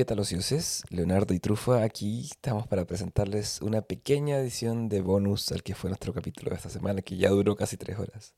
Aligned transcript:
¿Qué 0.00 0.06
tal 0.06 0.20
ocioses? 0.20 0.82
Leonardo 0.88 1.34
y 1.34 1.40
Trufa 1.40 1.82
aquí 1.82 2.22
estamos 2.22 2.66
para 2.66 2.86
presentarles 2.86 3.60
una 3.60 3.82
pequeña 3.82 4.38
edición 4.38 4.88
de 4.88 5.02
bonus 5.02 5.52
al 5.52 5.62
que 5.62 5.74
fue 5.74 5.90
nuestro 5.90 6.14
capítulo 6.14 6.48
de 6.48 6.56
esta 6.56 6.70
semana 6.70 7.02
que 7.02 7.18
ya 7.18 7.28
duró 7.28 7.54
casi 7.54 7.76
tres 7.76 7.98
horas. 7.98 8.32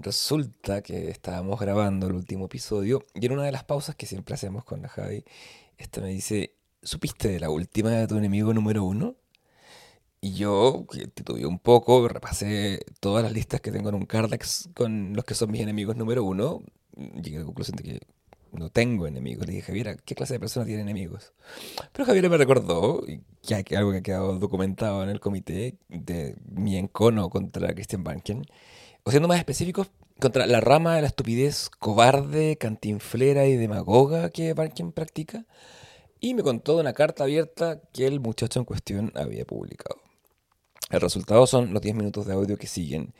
Resulta 0.00 0.82
que 0.82 1.10
estábamos 1.10 1.60
grabando 1.60 2.08
el 2.08 2.14
último 2.14 2.46
episodio 2.46 3.04
y 3.14 3.24
en 3.24 3.34
una 3.34 3.44
de 3.44 3.52
las 3.52 3.62
pausas 3.62 3.94
que 3.94 4.06
siempre 4.06 4.34
hacemos 4.34 4.64
con 4.64 4.82
la 4.82 4.88
Javi, 4.88 5.24
esta 5.78 6.00
me 6.00 6.08
dice, 6.08 6.56
¿supiste 6.82 7.28
de 7.28 7.38
la 7.38 7.50
última 7.50 7.90
de 7.90 8.08
tu 8.08 8.16
enemigo 8.16 8.52
número 8.52 8.82
uno? 8.82 9.14
Y 10.20 10.32
yo, 10.34 10.86
que 10.90 11.06
titubeé 11.06 11.46
un 11.46 11.60
poco, 11.60 12.08
repasé 12.08 12.84
todas 12.98 13.22
las 13.22 13.32
listas 13.32 13.60
que 13.60 13.70
tengo 13.70 13.90
en 13.90 13.94
un 13.94 14.06
Cardex 14.06 14.70
con 14.74 15.12
los 15.14 15.24
que 15.24 15.36
son 15.36 15.52
mis 15.52 15.60
enemigos 15.60 15.94
número 15.94 16.24
uno. 16.24 16.64
Llegué 17.22 17.36
a 17.36 17.40
la 17.40 17.46
conclusión 17.46 17.76
de 17.76 17.84
que 17.84 18.00
no 18.58 18.70
tengo 18.70 19.06
enemigos. 19.06 19.46
Le 19.46 19.54
dije, 19.54 19.66
Javier, 19.66 20.00
¿qué 20.04 20.14
clase 20.14 20.34
de 20.34 20.40
persona 20.40 20.66
tiene 20.66 20.82
enemigos? 20.82 21.32
Pero 21.92 22.04
Javier 22.06 22.28
me 22.30 22.36
recordó, 22.36 23.04
que 23.64 23.76
algo 23.76 23.92
que 23.92 23.98
ha 23.98 24.02
quedado 24.02 24.38
documentado 24.38 25.02
en 25.02 25.10
el 25.10 25.20
comité, 25.20 25.76
de 25.88 26.36
mi 26.50 26.76
encono 26.76 27.28
contra 27.30 27.74
Christian 27.74 28.04
Banken. 28.04 28.44
O 29.02 29.10
siendo 29.10 29.28
más 29.28 29.38
específicos, 29.38 29.90
contra 30.20 30.46
la 30.46 30.60
rama 30.60 30.96
de 30.96 31.02
la 31.02 31.08
estupidez 31.08 31.68
cobarde, 31.78 32.56
cantinflera 32.56 33.46
y 33.46 33.56
demagoga 33.56 34.30
que 34.30 34.54
Banken 34.54 34.92
practica. 34.92 35.44
Y 36.20 36.34
me 36.34 36.42
contó 36.42 36.76
de 36.76 36.80
una 36.80 36.94
carta 36.94 37.24
abierta 37.24 37.80
que 37.92 38.06
el 38.06 38.20
muchacho 38.20 38.58
en 38.58 38.64
cuestión 38.64 39.12
había 39.14 39.44
publicado. 39.44 40.00
El 40.90 41.00
resultado 41.00 41.46
son 41.46 41.72
los 41.74 41.82
10 41.82 41.96
minutos 41.96 42.26
de 42.26 42.34
audio 42.34 42.56
que 42.56 42.66
siguen. 42.66 43.12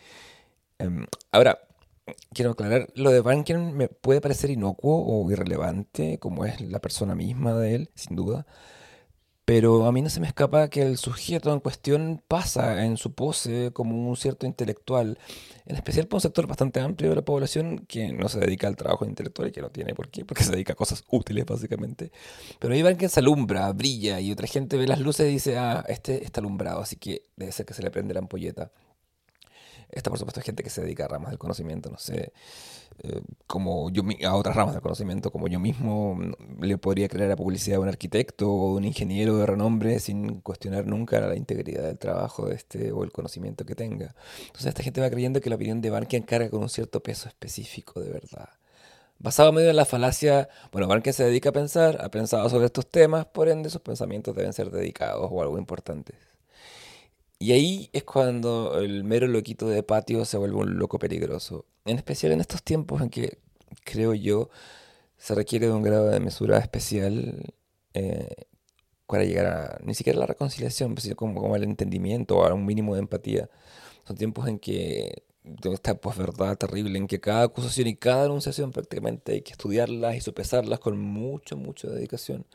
Em, 0.79 1.07
ahora, 1.33 1.59
quiero 2.33 2.53
aclarar, 2.53 2.89
lo 2.95 3.11
de 3.11 3.21
Banken 3.21 3.77
me 3.77 3.89
puede 3.89 4.21
parecer 4.21 4.51
inocuo 4.51 5.05
o 5.07 5.31
irrelevante, 5.31 6.19
como 6.19 6.45
es 6.45 6.61
la 6.61 6.81
persona 6.81 7.15
misma 7.15 7.55
de 7.55 7.75
él, 7.75 7.91
sin 7.95 8.17
duda. 8.17 8.47
Pero 9.45 9.85
a 9.87 9.93
mí 9.93 10.01
no 10.01 10.09
se 10.09 10.21
me 10.21 10.27
escapa 10.27 10.69
que 10.69 10.81
el 10.81 10.97
sujeto 10.97 11.53
en 11.53 11.61
cuestión 11.61 12.23
pasa 12.29 12.87
en 12.87 12.97
su 12.97 13.15
pose 13.15 13.73
como 13.75 14.09
un 14.09 14.17
cierto 14.17 14.47
intelectual, 14.47 15.19
en 15.67 15.77
especial 15.77 16.07
por 16.07 16.17
un 16.17 16.21
sector 16.23 16.47
bastante 16.47 16.81
amplio 16.81 17.11
de 17.11 17.17
la 17.17 17.25
población 17.27 17.85
que 17.87 18.11
no 18.13 18.31
se 18.31 18.41
dedica 18.41 18.69
al 18.69 18.77
trabajo 18.77 19.05
intelectual 19.05 19.49
y 19.49 19.53
que 19.53 19.61
no 19.61 19.71
tiene 19.71 19.95
por 19.95 20.09
qué, 20.09 20.25
porque 20.25 20.45
se 20.45 20.53
dedica 20.53 20.73
a 20.73 20.77
cosas 20.77 21.05
útiles 21.11 21.45
básicamente. 21.45 22.11
Pero 22.59 22.73
ahí 22.73 22.83
van 22.83 22.99
se 23.09 23.21
alumbra, 23.21 23.71
brilla 23.73 24.19
y 24.19 24.33
otra 24.33 24.47
gente 24.47 24.79
ve 24.79 24.87
las 24.87 25.01
luces 25.01 25.29
y 25.29 25.33
dice, 25.35 25.59
ah, 25.59 25.85
este 25.89 26.25
está 26.25 26.41
alumbrado, 26.41 26.81
así 26.81 26.97
que 26.97 27.27
debe 27.37 27.53
ser 27.53 27.67
que 27.67 27.75
se 27.75 27.83
le 27.83 27.91
prende 27.91 28.15
la 28.15 28.21
ampolleta. 28.21 28.73
Esta, 29.91 30.11
por 30.11 30.19
supuesto, 30.19 30.41
es 30.41 30.47
gente 30.47 30.63
que 30.63 30.71
se 30.71 30.83
dedica 30.83 31.05
a 31.05 31.09
ramas 31.09 31.31
del 31.31 31.39
conocimiento, 31.39 31.91
no 31.91 31.99
sé, 31.99 32.33
eh, 33.03 33.21
como 33.47 33.91
yo 33.91 34.03
a 34.25 34.37
otras 34.37 34.55
ramas 34.55 34.75
del 34.75 34.83
conocimiento, 34.83 35.33
como 35.33 35.49
yo 35.49 35.59
mismo 35.59 36.15
mm, 36.15 36.63
le 36.63 36.79
podría 36.79 37.09
creer 37.09 37.29
la 37.29 37.37
publicidad 37.37 37.79
a 37.79 37.81
un 37.81 37.89
arquitecto 37.89 38.49
o 38.49 38.75
un 38.77 38.85
ingeniero 38.85 39.37
de 39.37 39.47
renombre 39.47 39.99
sin 39.99 40.41
cuestionar 40.41 40.87
nunca 40.87 41.21
la 41.21 41.35
integridad 41.35 41.83
del 41.83 41.99
trabajo 41.99 42.47
de 42.47 42.55
este 42.55 42.93
o 42.93 43.03
el 43.03 43.11
conocimiento 43.11 43.65
que 43.65 43.75
tenga. 43.75 44.15
Entonces 44.47 44.67
esta 44.67 44.83
gente 44.83 45.01
va 45.01 45.11
creyendo 45.11 45.41
que 45.41 45.51
la 45.51 45.57
opinión 45.57 45.81
de 45.81 45.91
Barken 45.91 46.23
carga 46.23 46.51
con 46.51 46.63
un 46.63 46.69
cierto 46.69 47.03
peso 47.03 47.29
específico 47.29 48.01
de 48.01 48.11
verdad. 48.11 48.49
Basado 49.19 49.53
medio 49.53 49.71
en 49.71 49.77
la 49.77 49.87
falacia, 49.87 50.49
bueno, 50.71 50.87
Barken 50.87 51.13
se 51.13 51.25
dedica 51.25 51.49
a 51.49 51.53
pensar, 51.53 51.99
ha 52.01 52.11
pensado 52.11 52.49
sobre 52.49 52.67
estos 52.67 52.87
temas, 52.89 53.27
por 53.27 53.49
ende 53.49 53.71
sus 53.71 53.81
pensamientos 53.81 54.37
deben 54.37 54.53
ser 54.53 54.71
dedicados 54.71 55.29
o 55.33 55.43
algo 55.43 55.59
importantes. 55.59 56.17
Y 57.39 57.53
ahí 57.53 57.91
es 57.93 58.05
cuando 58.05 58.79
el 58.81 59.05
mero 59.05 59.27
loquito 59.27 59.69
de 59.69 59.83
patio 59.83 60.25
se 60.25 60.39
vuelve 60.39 60.57
un 60.57 60.79
loco 60.79 60.99
peligroso. 60.99 61.67
En 61.85 61.97
especial 61.97 62.33
en 62.33 62.41
estos 62.41 62.63
tiempos 62.63 63.03
en 63.03 63.11
que, 63.11 63.39
creo 63.85 64.15
yo, 64.15 64.51
se 65.19 65.35
requiere 65.35 65.67
de 65.67 65.73
un 65.73 65.83
grado 65.83 66.09
de 66.09 66.21
mesura 66.21 66.59
especial 66.59 67.55
eh, 67.95 68.47
para 69.07 69.25
llegar 69.25 69.47
a 69.47 69.79
ni 69.85 69.95
siquiera 69.95 70.19
la 70.19 70.27
reconciliación, 70.27 70.97
sino 70.99 71.17
como, 71.17 71.41
como 71.41 71.55
al 71.55 71.65
entendimiento 71.65 72.39
o 72.39 72.45
a 72.45 72.55
un 72.55 72.67
mínimo 72.67 72.95
de 72.95 73.01
empatía. 73.01 73.51
Son 74.07 74.17
tiempos 74.17 74.49
en 74.49 74.59
que 74.59 75.25
esta 75.65 75.95
verdad 76.17 76.57
terrible 76.57 76.99
en 76.99 77.07
que 77.07 77.21
cada 77.21 77.45
acusación 77.45 77.87
y 77.89 77.97
cada 77.97 78.23
denunciación 78.23 78.71
prácticamente 78.73 79.33
hay 79.33 79.43
que 79.43 79.53
estudiarlas 79.53 80.17
y 80.17 80.21
sopesarlas 80.21 80.79
con 80.79 80.99
mucho, 80.99 81.57
mucha 81.57 81.89
dedicación, 81.89 82.47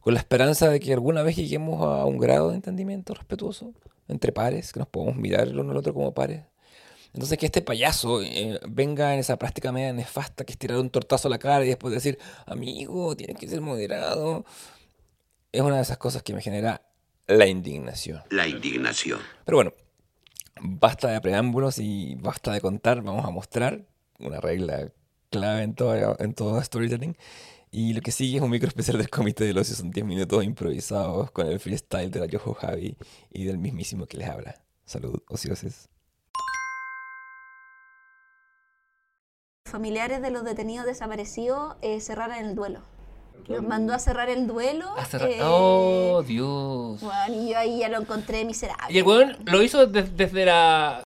con 0.00 0.14
la 0.14 0.20
esperanza 0.20 0.68
de 0.70 0.80
que 0.80 0.92
alguna 0.92 1.22
vez 1.22 1.36
lleguemos 1.36 1.82
a 1.82 2.04
un 2.06 2.18
grado 2.18 2.50
de 2.50 2.56
entendimiento 2.56 3.14
respetuoso 3.14 3.72
entre 4.08 4.32
pares, 4.32 4.72
que 4.72 4.80
nos 4.80 4.88
podemos 4.88 5.16
mirar 5.16 5.48
el 5.48 5.58
uno 5.58 5.72
al 5.72 5.76
otro 5.76 5.94
como 5.94 6.12
pares. 6.12 6.44
Entonces 7.14 7.36
que 7.36 7.46
este 7.46 7.60
payaso 7.60 8.22
eh, 8.22 8.58
venga 8.68 9.12
en 9.12 9.20
esa 9.20 9.38
práctica 9.38 9.70
media 9.70 9.92
nefasta 9.92 10.44
que 10.44 10.52
es 10.52 10.58
tirar 10.58 10.78
un 10.78 10.88
tortazo 10.88 11.28
a 11.28 11.30
la 11.30 11.38
cara 11.38 11.64
y 11.64 11.68
después 11.68 11.92
decir, 11.92 12.18
amigo, 12.46 13.14
tienes 13.16 13.36
que 13.36 13.48
ser 13.48 13.60
moderado, 13.60 14.44
es 15.52 15.60
una 15.60 15.76
de 15.76 15.82
esas 15.82 15.98
cosas 15.98 16.22
que 16.22 16.32
me 16.32 16.40
genera 16.40 16.82
la 17.26 17.46
indignación. 17.46 18.22
La 18.30 18.48
indignación. 18.48 19.20
Pero 19.44 19.58
bueno, 19.58 19.72
basta 20.60 21.08
de 21.08 21.20
preámbulos 21.20 21.78
y 21.78 22.14
basta 22.16 22.52
de 22.52 22.60
contar, 22.60 23.02
vamos 23.02 23.26
a 23.26 23.30
mostrar 23.30 23.84
una 24.18 24.40
regla 24.40 24.90
clave 25.30 25.62
en 25.62 25.74
todo, 25.74 26.16
en 26.18 26.34
todo 26.34 26.62
storytelling. 26.62 27.16
Y 27.74 27.94
lo 27.94 28.02
que 28.02 28.12
sigue 28.12 28.36
es 28.36 28.42
un 28.42 28.50
micro 28.50 28.68
especial 28.68 28.98
del 28.98 29.08
Comité 29.08 29.44
del 29.44 29.56
Ocio, 29.56 29.74
son 29.74 29.90
10 29.90 30.04
minutos 30.04 30.44
improvisados 30.44 31.30
con 31.30 31.46
el 31.46 31.58
freestyle 31.58 32.10
de 32.10 32.20
la 32.20 32.26
Yoho 32.26 32.52
Javi 32.52 32.96
y 33.30 33.44
del 33.44 33.56
mismísimo 33.56 34.04
que 34.06 34.18
les 34.18 34.28
habla. 34.28 34.54
Salud, 34.84 35.18
ocioses. 35.28 35.88
Familiares 39.64 40.20
de 40.20 40.30
los 40.30 40.44
detenidos 40.44 40.84
desaparecidos 40.84 41.76
eh, 41.80 42.00
cerraron 42.02 42.36
el 42.36 42.54
duelo. 42.54 42.80
Los 43.48 43.62
mandó 43.62 43.94
a 43.94 43.98
cerrar 43.98 44.28
el 44.28 44.46
duelo. 44.46 44.86
A 44.98 45.06
cerrar- 45.06 45.30
eh, 45.30 45.38
Oh, 45.42 46.22
Dios. 46.26 47.00
bueno, 47.00 47.34
y 47.42 47.50
yo 47.50 47.58
ahí 47.58 47.78
ya 47.80 47.88
lo 47.88 47.98
encontré 48.02 48.44
miserable. 48.44 48.94
Y 48.94 48.98
el 48.98 49.04
weón 49.04 49.36
lo 49.46 49.62
hizo 49.62 49.86
de- 49.86 50.02
desde 50.02 50.44
la. 50.44 51.04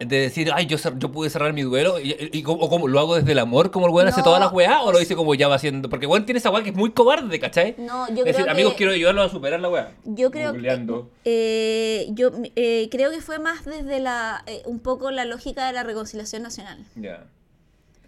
De 0.00 0.20
decir, 0.20 0.50
ay, 0.54 0.66
yo, 0.66 0.76
yo 0.96 1.10
pude 1.10 1.28
cerrar 1.28 1.52
mi 1.52 1.62
duelo. 1.62 1.98
Y, 1.98 2.12
y 2.32 2.44
o 2.46 2.68
como 2.68 2.86
lo 2.86 3.00
hago 3.00 3.16
desde 3.16 3.32
el 3.32 3.38
amor, 3.40 3.70
como 3.72 3.86
el 3.86 3.92
weón 3.92 4.08
hace 4.08 4.20
No. 4.20 4.24
todas 4.24 4.40
las 4.40 4.52
weas. 4.52 4.78
O 4.82 4.92
lo 4.92 4.98
dice 4.98 5.16
como 5.16 5.34
ya 5.34 5.48
va 5.48 5.56
haciendo. 5.56 5.88
Porque 5.90 6.06
weón 6.06 6.24
tiene 6.24 6.38
esa 6.38 6.50
wea 6.50 6.62
que 6.62 6.70
es 6.70 6.76
muy 6.76 6.90
cobarde, 6.92 7.38
¿cachai? 7.40 7.74
No, 7.78 8.06
yo 8.08 8.14
es 8.14 8.20
creo 8.20 8.24
decir, 8.26 8.44
que... 8.44 8.50
amigos, 8.50 8.74
quiero 8.74 8.92
ayudarlos 8.92 9.26
a 9.26 9.28
superar 9.28 9.58
la 9.60 9.68
wea. 9.68 9.92
Yo 10.04 10.30
creo 10.30 10.52
que 10.52 10.58
Googleando. 10.58 11.10
eh, 11.24 12.06
yo 12.10 12.30
eh, 12.56 12.88
creo 12.90 13.10
que 13.10 13.20
fue 13.20 13.38
más 13.38 13.64
desde 13.64 13.98
la 14.00 14.42
eh, 14.46 14.62
un 14.66 14.78
poco 14.78 15.10
la 15.10 15.24
lógica 15.24 15.66
de 15.66 15.72
la 15.72 15.82
reconciliación 15.82 16.42
nacional, 16.42 16.84
Ya. 16.94 17.26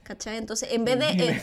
¿cachai? 0.02 0.38
Entonces, 0.38 0.70
en 0.72 0.84
vez 0.84 0.98
de 0.98 1.06
eh, 1.10 1.40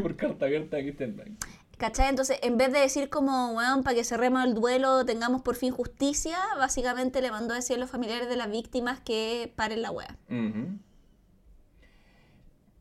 por 0.00 0.16
carta 0.16 0.46
abierta 0.46 0.78
el 0.78 1.12
banco. 1.12 1.46
¿Cachai? 1.82 2.08
Entonces, 2.08 2.38
en 2.42 2.56
vez 2.56 2.72
de 2.72 2.78
decir 2.78 3.08
como, 3.10 3.54
weón, 3.54 3.82
para 3.82 3.96
que 3.96 4.04
cerremos 4.04 4.44
el 4.44 4.54
duelo, 4.54 5.04
tengamos 5.04 5.42
por 5.42 5.56
fin 5.56 5.72
justicia, 5.72 6.38
básicamente 6.56 7.20
le 7.20 7.32
mandó 7.32 7.54
a 7.54 7.56
decir 7.56 7.74
a 7.76 7.80
los 7.80 7.90
familiares 7.90 8.28
de 8.28 8.36
las 8.36 8.48
víctimas 8.48 9.00
que 9.00 9.52
paren 9.56 9.82
la 9.82 9.90
wea. 9.90 10.16
Ujú. 10.30 10.78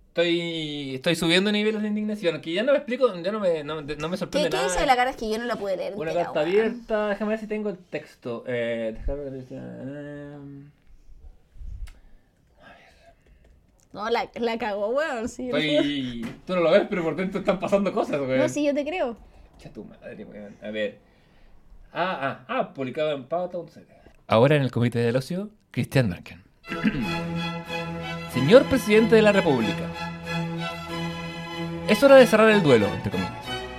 Estoy, 0.10 0.96
estoy 0.96 1.16
subiendo 1.16 1.52
niveles 1.52 1.82
de 1.82 1.88
indignación. 1.88 2.36
Aquí 2.36 2.54
ya 2.54 2.62
no 2.64 2.74
me 2.74 2.78
explico, 2.78 3.12
ya 3.24 3.32
no 3.32 3.40
me, 3.40 3.64
no, 3.64 3.82
no 3.82 3.86
me 3.86 3.96
¿Qué, 4.12 4.18
sorprende 4.18 4.50
qué 4.50 4.56
nada. 4.58 4.68
dice 4.68 4.80
de 4.82 4.86
la 4.86 4.96
cara? 4.96 5.10
Es 5.10 5.16
que 5.16 5.30
yo 5.30 5.40
no 5.40 5.46
la 5.46 5.56
pude 5.56 5.78
leer. 5.78 5.94
Una 5.96 6.12
entera, 6.12 6.26
carta 6.26 6.42
abierta, 6.42 7.08
déjame 7.08 7.30
ver 7.32 7.40
si 7.40 7.48
tengo 7.48 7.70
el 7.70 7.78
texto. 7.78 8.44
Eh, 8.46 8.94
déjame 9.00 9.30
ver 9.30 9.42
si- 9.48 9.56
eh, 9.58 10.38
No, 13.94 14.10
la, 14.10 14.30
la 14.36 14.58
cagó, 14.58 14.90
weón. 14.90 15.28
Sí, 15.28 15.48
Estoy... 15.48 16.26
Tú 16.46 16.56
no 16.56 16.62
lo 16.62 16.72
ves, 16.72 16.84
pero 16.90 17.04
por 17.04 17.16
dentro 17.16 17.40
están 17.40 17.60
pasando 17.60 17.92
cosas, 17.92 18.20
güey. 18.22 18.40
No, 18.40 18.48
sí, 18.48 18.66
yo 18.66 18.74
te 18.74 18.86
creo. 18.86 19.18
Cha 19.58 19.72
tu 19.72 19.84
madre, 19.84 20.24
weón. 20.26 20.56
A 20.62 20.70
ver. 20.70 21.00
Ah, 21.94 22.18
ah, 22.22 22.46
ah, 22.48 22.74
publicado 22.74 23.12
en 23.12 23.26
Pauta. 23.26 23.58
Ahora 24.28 24.56
en 24.56 24.62
el 24.62 24.72
Comité 24.72 25.00
del 25.00 25.18
Ocio, 25.18 25.50
Cristian 25.72 26.10
Duncan. 26.10 26.44
Señor 28.34 28.64
Presidente 28.66 29.16
de 29.16 29.22
la 29.22 29.34
República. 29.34 29.90
Es 31.90 32.02
hora 32.02 32.16
de 32.16 32.26
cerrar 32.26 32.50
el 32.50 32.64
duelo, 32.64 32.88
entre 32.88 33.12
comillas. 33.12 33.34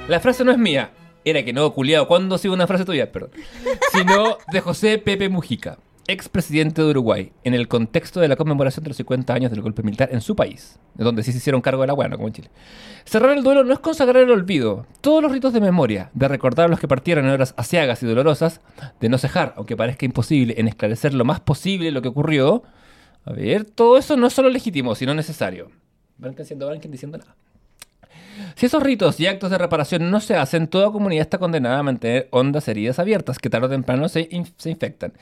La 0.09 0.21
frase 0.21 0.45
no 0.45 0.53
es 0.53 0.59
mía. 0.59 0.91
Era 1.25 1.43
que 1.43 1.55
no, 1.55 1.73
culiado. 1.73 2.07
¿Cuándo 2.07 2.35
ha 2.35 2.39
sido 2.39 2.53
una 2.53 2.67
frase 2.67 2.85
tuya? 2.85 3.11
Perdón. 3.11 3.31
Sino 3.93 4.37
de 4.53 4.61
José 4.61 4.99
Pepe 4.99 5.31
Mujica, 5.31 5.79
expresidente 6.13 6.83
de 6.83 6.91
Uruguay, 6.91 7.33
en 7.45 7.55
el 7.55 7.69
contexto 7.69 8.21
de 8.21 8.29
la 8.29 8.37
conmemoración 8.37 8.85
de 8.85 8.91
los 8.91 8.97
50 8.97 9.35
años 9.35 9.51
del 9.51 9.63
golpe 9.63 9.83
militar 9.83 10.11
en 10.13 10.21
su 10.21 10.37
país, 10.37 10.79
de 10.95 11.05
donde 11.05 11.23
sí 11.23 11.33
se 11.33 11.39
hicieron 11.39 11.61
cargo 11.61 11.81
de 11.83 11.89
la 11.89 11.93
buena, 11.93 12.17
como 12.17 12.29
en 12.29 12.35
Chile. 12.35 12.51
Cerrar 13.05 13.37
el 13.37 13.43
duelo 13.43 13.65
no 13.65 13.73
es 13.73 13.79
consagrar 13.81 14.23
el 14.23 14.31
olvido. 14.31 14.87
Todos 15.01 15.23
los 15.23 15.33
ritos 15.33 15.53
de 15.53 15.61
memoria, 15.61 16.11
de 16.15 16.29
recordar 16.29 16.67
a 16.67 16.69
los 16.69 16.79
que 16.79 16.89
partieron 16.89 17.25
en 17.25 17.33
horas 17.33 17.55
asiagas 17.57 18.03
y 18.03 18.07
dolorosas, 18.07 18.61
de 19.01 19.09
no 19.09 19.19
cejar, 19.19 19.55
aunque 19.57 19.77
parezca 19.77 20.07
imposible, 20.07 20.55
en 20.59 20.69
esclarecer 20.69 21.15
lo 21.15 21.25
más 21.25 21.41
posible 21.41 21.91
lo 21.91 22.03
que 22.03 22.09
ocurrió. 22.09 22.63
A 23.25 23.33
ver, 23.33 23.65
todo 23.65 23.99
eso 23.99 24.17
no 24.17 24.27
es 24.27 24.33
solo 24.33 24.49
legítimo, 24.49 24.95
sino 24.95 25.15
necesario. 25.15 25.71
Branken 26.19 26.47
siendo 26.47 26.71
diciendo 26.71 27.19
nada. 27.19 27.35
Si 28.55 28.67
esos 28.67 28.83
ritos 28.83 29.19
y 29.21 29.27
actos 29.27 29.51
de 29.51 29.59
reparación 29.59 30.11
no 30.11 30.21
se 30.21 30.37
hacen, 30.37 30.69
toda 30.69 30.91
comunidad 30.91 31.23
está 31.23 31.39
condenada 31.39 31.79
a 31.79 31.83
mantener 31.83 32.29
hondas 32.31 32.69
heridas 32.69 32.99
abiertas 32.99 33.39
que 33.39 33.51
tarde 33.51 33.67
o 33.67 33.71
temprano 33.71 34.09
se, 34.09 34.29
se 34.57 34.71
infectan. 34.71 35.13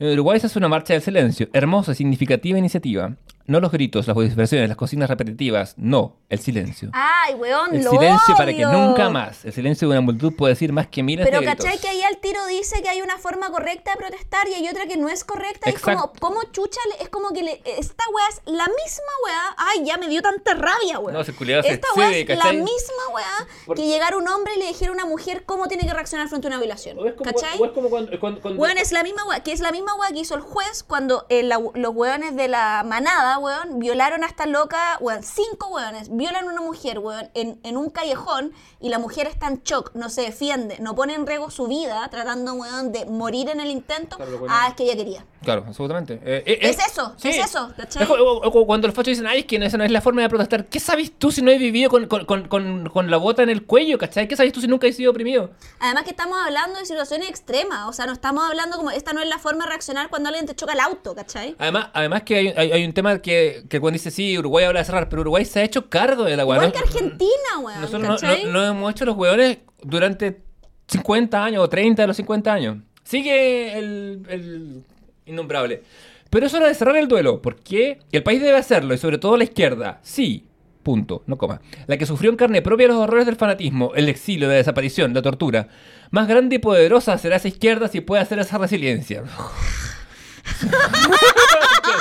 En 0.00 0.08
Uruguay 0.14 0.40
se 0.40 0.46
hace 0.46 0.58
una 0.58 0.68
marcha 0.68 0.94
del 0.94 1.02
silencio, 1.02 1.50
hermosa 1.52 1.94
significativa 1.94 2.58
iniciativa. 2.58 3.16
No 3.46 3.58
los 3.58 3.72
gritos, 3.72 4.06
las 4.06 4.14
vociferaciones, 4.14 4.68
las 4.68 4.76
cocinas 4.76 5.08
repetitivas. 5.08 5.74
No, 5.76 6.16
el 6.28 6.38
silencio. 6.38 6.90
Ay, 6.92 7.34
weón, 7.34 7.74
el 7.74 7.82
lo 7.82 7.90
silencio 7.90 8.36
para 8.36 8.52
que 8.52 8.64
odio. 8.64 8.78
nunca 8.78 9.08
más. 9.10 9.44
El 9.44 9.52
silencio 9.52 9.88
de 9.88 9.92
una 9.92 10.00
multitud 10.02 10.34
puede 10.36 10.52
decir 10.54 10.72
más 10.72 10.86
que 10.86 11.02
miles 11.02 11.26
Pero 11.26 11.40
de 11.40 11.46
gritos. 11.46 11.64
¿cachai 11.64 11.80
que 11.80 11.88
ahí 11.88 12.02
al 12.02 12.18
tiro 12.18 12.44
dice 12.46 12.80
que 12.82 12.88
hay 12.88 13.00
una 13.02 13.18
forma 13.18 13.50
correcta 13.50 13.90
de 13.92 13.96
protestar 13.96 14.48
y 14.48 14.54
hay 14.54 14.68
otra 14.68 14.86
que 14.86 14.96
no 14.96 15.08
es 15.08 15.24
correcta? 15.24 15.68
Y 15.68 15.74
es 15.74 15.80
como, 15.80 15.96
Exacto. 15.96 16.20
como 16.20 16.42
chucha, 16.52 16.78
le- 16.96 17.02
es 17.02 17.08
como 17.08 17.30
que 17.30 17.42
le- 17.42 17.60
esta 17.64 18.04
weá 18.14 18.28
es 18.28 18.40
la 18.46 18.66
misma 18.66 19.12
weá. 19.24 19.54
Ay, 19.56 19.84
ya 19.84 19.96
me 19.96 20.06
dio 20.08 20.22
tanta 20.22 20.54
rabia, 20.54 21.00
weá. 21.00 21.12
No, 21.14 21.20
ese 21.22 21.32
culiao 21.32 21.62
se 21.62 21.70
Esta 21.72 21.88
weá 21.96 22.06
excede, 22.08 22.20
es 22.22 22.28
la 22.38 22.44
¿cachai? 22.44 22.56
misma 22.58 23.08
weá 23.14 23.46
Por- 23.66 23.76
que 23.76 23.86
llegara 23.86 24.16
un 24.16 24.28
hombre 24.28 24.54
y 24.54 24.58
le 24.60 24.66
dijera 24.68 24.92
a 24.92 24.94
una 24.94 25.06
mujer 25.06 25.42
cómo 25.44 25.66
tiene 25.66 25.84
que 25.86 25.92
reaccionar 25.92 26.28
frente 26.28 26.46
a 26.46 26.50
una 26.50 26.58
violación. 26.58 26.98
O 27.00 27.06
es 27.06 27.14
como, 27.14 27.24
¿Cachai? 27.32 27.58
o 27.58 27.64
es 27.66 27.72
como 27.72 27.90
cuando, 27.90 28.20
cuando- 28.20 28.40
cuando- 28.40 28.60
Weón, 28.62 28.78
es 28.78 28.92
la 28.92 29.02
misma 29.02 29.24
weá, 29.24 29.40
que 29.42 29.50
es 29.52 29.58
la 29.60 29.72
misma 29.72 29.94
weá 29.96 30.10
que 30.12 30.20
hizo 30.20 30.36
el 30.36 30.40
juez 30.42 30.84
cuando 30.84 31.26
eh, 31.28 31.42
la- 31.42 31.58
los 31.74 31.94
weones 31.96 32.36
de 32.36 32.46
la 32.46 32.84
manada, 32.86 33.29
weón, 33.38 33.78
violaron 33.78 34.24
a 34.24 34.26
esta 34.26 34.46
loca, 34.46 34.96
weón, 35.00 35.22
cinco 35.22 35.68
weones, 35.68 36.08
violan 36.14 36.48
a 36.48 36.52
una 36.52 36.60
mujer, 36.60 36.98
weón, 36.98 37.30
en, 37.34 37.58
en 37.62 37.76
un 37.76 37.90
callejón 37.90 38.52
y 38.80 38.88
la 38.88 38.98
mujer 38.98 39.26
está 39.26 39.46
en 39.48 39.62
shock, 39.62 39.92
no 39.94 40.08
se 40.08 40.22
defiende, 40.22 40.76
no 40.80 40.94
pone 40.94 41.14
en 41.14 41.26
riesgo 41.26 41.50
su 41.50 41.66
vida 41.68 42.08
tratando, 42.10 42.54
weón, 42.54 42.92
de 42.92 43.06
morir 43.06 43.48
en 43.48 43.60
el 43.60 43.70
intento. 43.70 44.16
Claro, 44.16 44.32
lo 44.32 44.38
bueno. 44.38 44.54
ah, 44.56 44.68
es 44.68 44.74
que 44.74 44.84
ella 44.84 44.96
quería. 44.96 45.24
Claro, 45.42 45.64
absolutamente. 45.66 46.14
Eh, 46.24 46.42
eh, 46.46 46.58
Es 46.62 46.78
eh, 46.78 46.82
eso, 46.86 47.14
es 47.22 47.36
eso, 47.38 47.72
¿cachai? 47.76 48.02
Es 48.02 48.08
como- 48.08 48.22
o- 48.22 48.46
o 48.60 48.66
cuando 48.66 48.86
los 48.88 48.94
fachos 48.94 49.08
dicen, 49.12 49.26
ay, 49.26 49.40
es 49.40 49.46
que 49.46 49.56
esa 49.56 49.78
no 49.78 49.84
es 49.84 49.90
la 49.90 50.00
forma 50.00 50.20
de 50.22 50.28
protestar. 50.28 50.66
¿Qué 50.66 50.80
sabes 50.80 51.12
tú 51.18 51.30
si 51.32 51.40
no 51.42 51.50
has 51.50 51.58
vivido 51.58 51.88
con, 51.90 52.06
con, 52.06 52.48
con, 52.48 53.10
la 53.10 53.16
bota 53.16 53.42
en 53.42 53.48
el 53.48 53.64
cuello, 53.64 53.96
cachai? 53.98 54.28
¿Qué 54.28 54.36
sabes 54.36 54.52
tú 54.52 54.60
si 54.60 54.66
nunca 54.68 54.86
has 54.86 54.94
sido 54.96 55.10
oprimido? 55.10 55.50
Además 55.78 56.04
que 56.04 56.10
estamos 56.10 56.38
hablando 56.44 56.78
de 56.78 56.84
situaciones 56.86 57.28
extremas, 57.28 57.88
o 57.88 57.92
sea, 57.92 58.06
no 58.06 58.12
estamos 58.12 58.44
hablando 58.48 58.76
como, 58.76 58.90
esta 58.90 59.12
no 59.12 59.20
es 59.22 59.28
la 59.28 59.38
forma 59.38 59.64
de 59.64 59.70
reaccionar 59.70 60.10
cuando 60.10 60.28
alguien 60.28 60.46
te 60.46 60.54
choca 60.54 60.74
el 60.74 60.80
auto, 60.80 61.14
¿cachai? 61.14 61.56
Además, 61.58 61.88
además 61.94 62.22
que 62.22 62.36
hay, 62.36 62.48
hay, 62.48 62.72
hay 62.72 62.84
un 62.84 62.92
tema 62.92 63.19
que, 63.22 63.62
que 63.68 63.80
cuando 63.80 63.94
dice, 63.94 64.10
sí, 64.10 64.38
Uruguay 64.38 64.64
habla 64.64 64.80
de 64.80 64.84
cerrar, 64.86 65.08
pero 65.08 65.22
Uruguay 65.22 65.44
se 65.44 65.60
ha 65.60 65.64
hecho 65.64 65.88
cargo 65.88 66.24
de 66.24 66.36
la 66.36 66.42
Igual 66.42 66.58
weá. 66.60 66.72
que 66.72 66.78
Argentina, 66.78 67.58
weón, 67.62 67.80
Nosotros 67.80 68.02
no, 68.02 68.14
¿cachai? 68.16 68.44
no- 68.44 68.52
no 68.52 68.66
hemos 68.66 68.90
hecho 68.92 69.04
los 69.04 69.16
hueones 69.16 69.58
durante 69.82 70.42
50 70.88 71.44
años 71.44 71.62
o 71.64 71.68
30 71.68 72.02
de 72.02 72.06
los 72.08 72.16
50 72.16 72.52
años. 72.52 72.76
Sigue 73.04 73.78
el, 73.78 74.22
el 74.28 74.84
innombrable. 75.26 75.82
Pero 76.30 76.46
es 76.46 76.54
hora 76.54 76.68
de 76.68 76.74
cerrar 76.74 76.96
el 76.96 77.08
duelo, 77.08 77.42
porque 77.42 77.98
el 78.12 78.22
país 78.22 78.40
debe 78.40 78.56
hacerlo, 78.56 78.94
y 78.94 78.98
sobre 78.98 79.18
todo 79.18 79.36
la 79.36 79.42
izquierda. 79.44 79.98
Sí, 80.02 80.46
punto, 80.84 81.22
no 81.26 81.36
coma. 81.36 81.60
La 81.88 81.96
que 81.98 82.06
sufrió 82.06 82.30
en 82.30 82.36
carne 82.36 82.62
propia 82.62 82.86
los 82.86 82.96
horrores 82.98 83.26
del 83.26 83.34
fanatismo, 83.36 83.92
el 83.96 84.08
exilio, 84.08 84.46
la 84.48 84.54
desaparición, 84.54 85.12
la 85.12 85.22
tortura. 85.22 85.66
Más 86.12 86.28
grande 86.28 86.56
y 86.56 86.58
poderosa 86.60 87.18
será 87.18 87.36
esa 87.36 87.48
izquierda 87.48 87.88
si 87.88 88.00
puede 88.00 88.22
hacer 88.22 88.38
esa 88.38 88.58
resiliencia. 88.58 89.24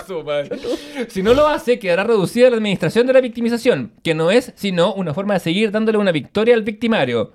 Su 0.09 0.23
madre. 0.23 0.59
Si 1.09 1.21
no 1.23 1.33
lo 1.33 1.47
hace, 1.47 1.77
quedará 1.79 2.03
reducida 2.03 2.49
la 2.49 2.57
administración 2.57 3.05
de 3.07 3.13
la 3.13 3.21
victimización, 3.21 3.91
que 4.03 4.13
no 4.15 4.31
es 4.31 4.51
sino 4.55 4.93
una 4.93 5.13
forma 5.13 5.35
de 5.35 5.39
seguir 5.39 5.71
dándole 5.71 5.97
una 5.99 6.11
victoria 6.11 6.55
al 6.55 6.63
victimario. 6.63 7.31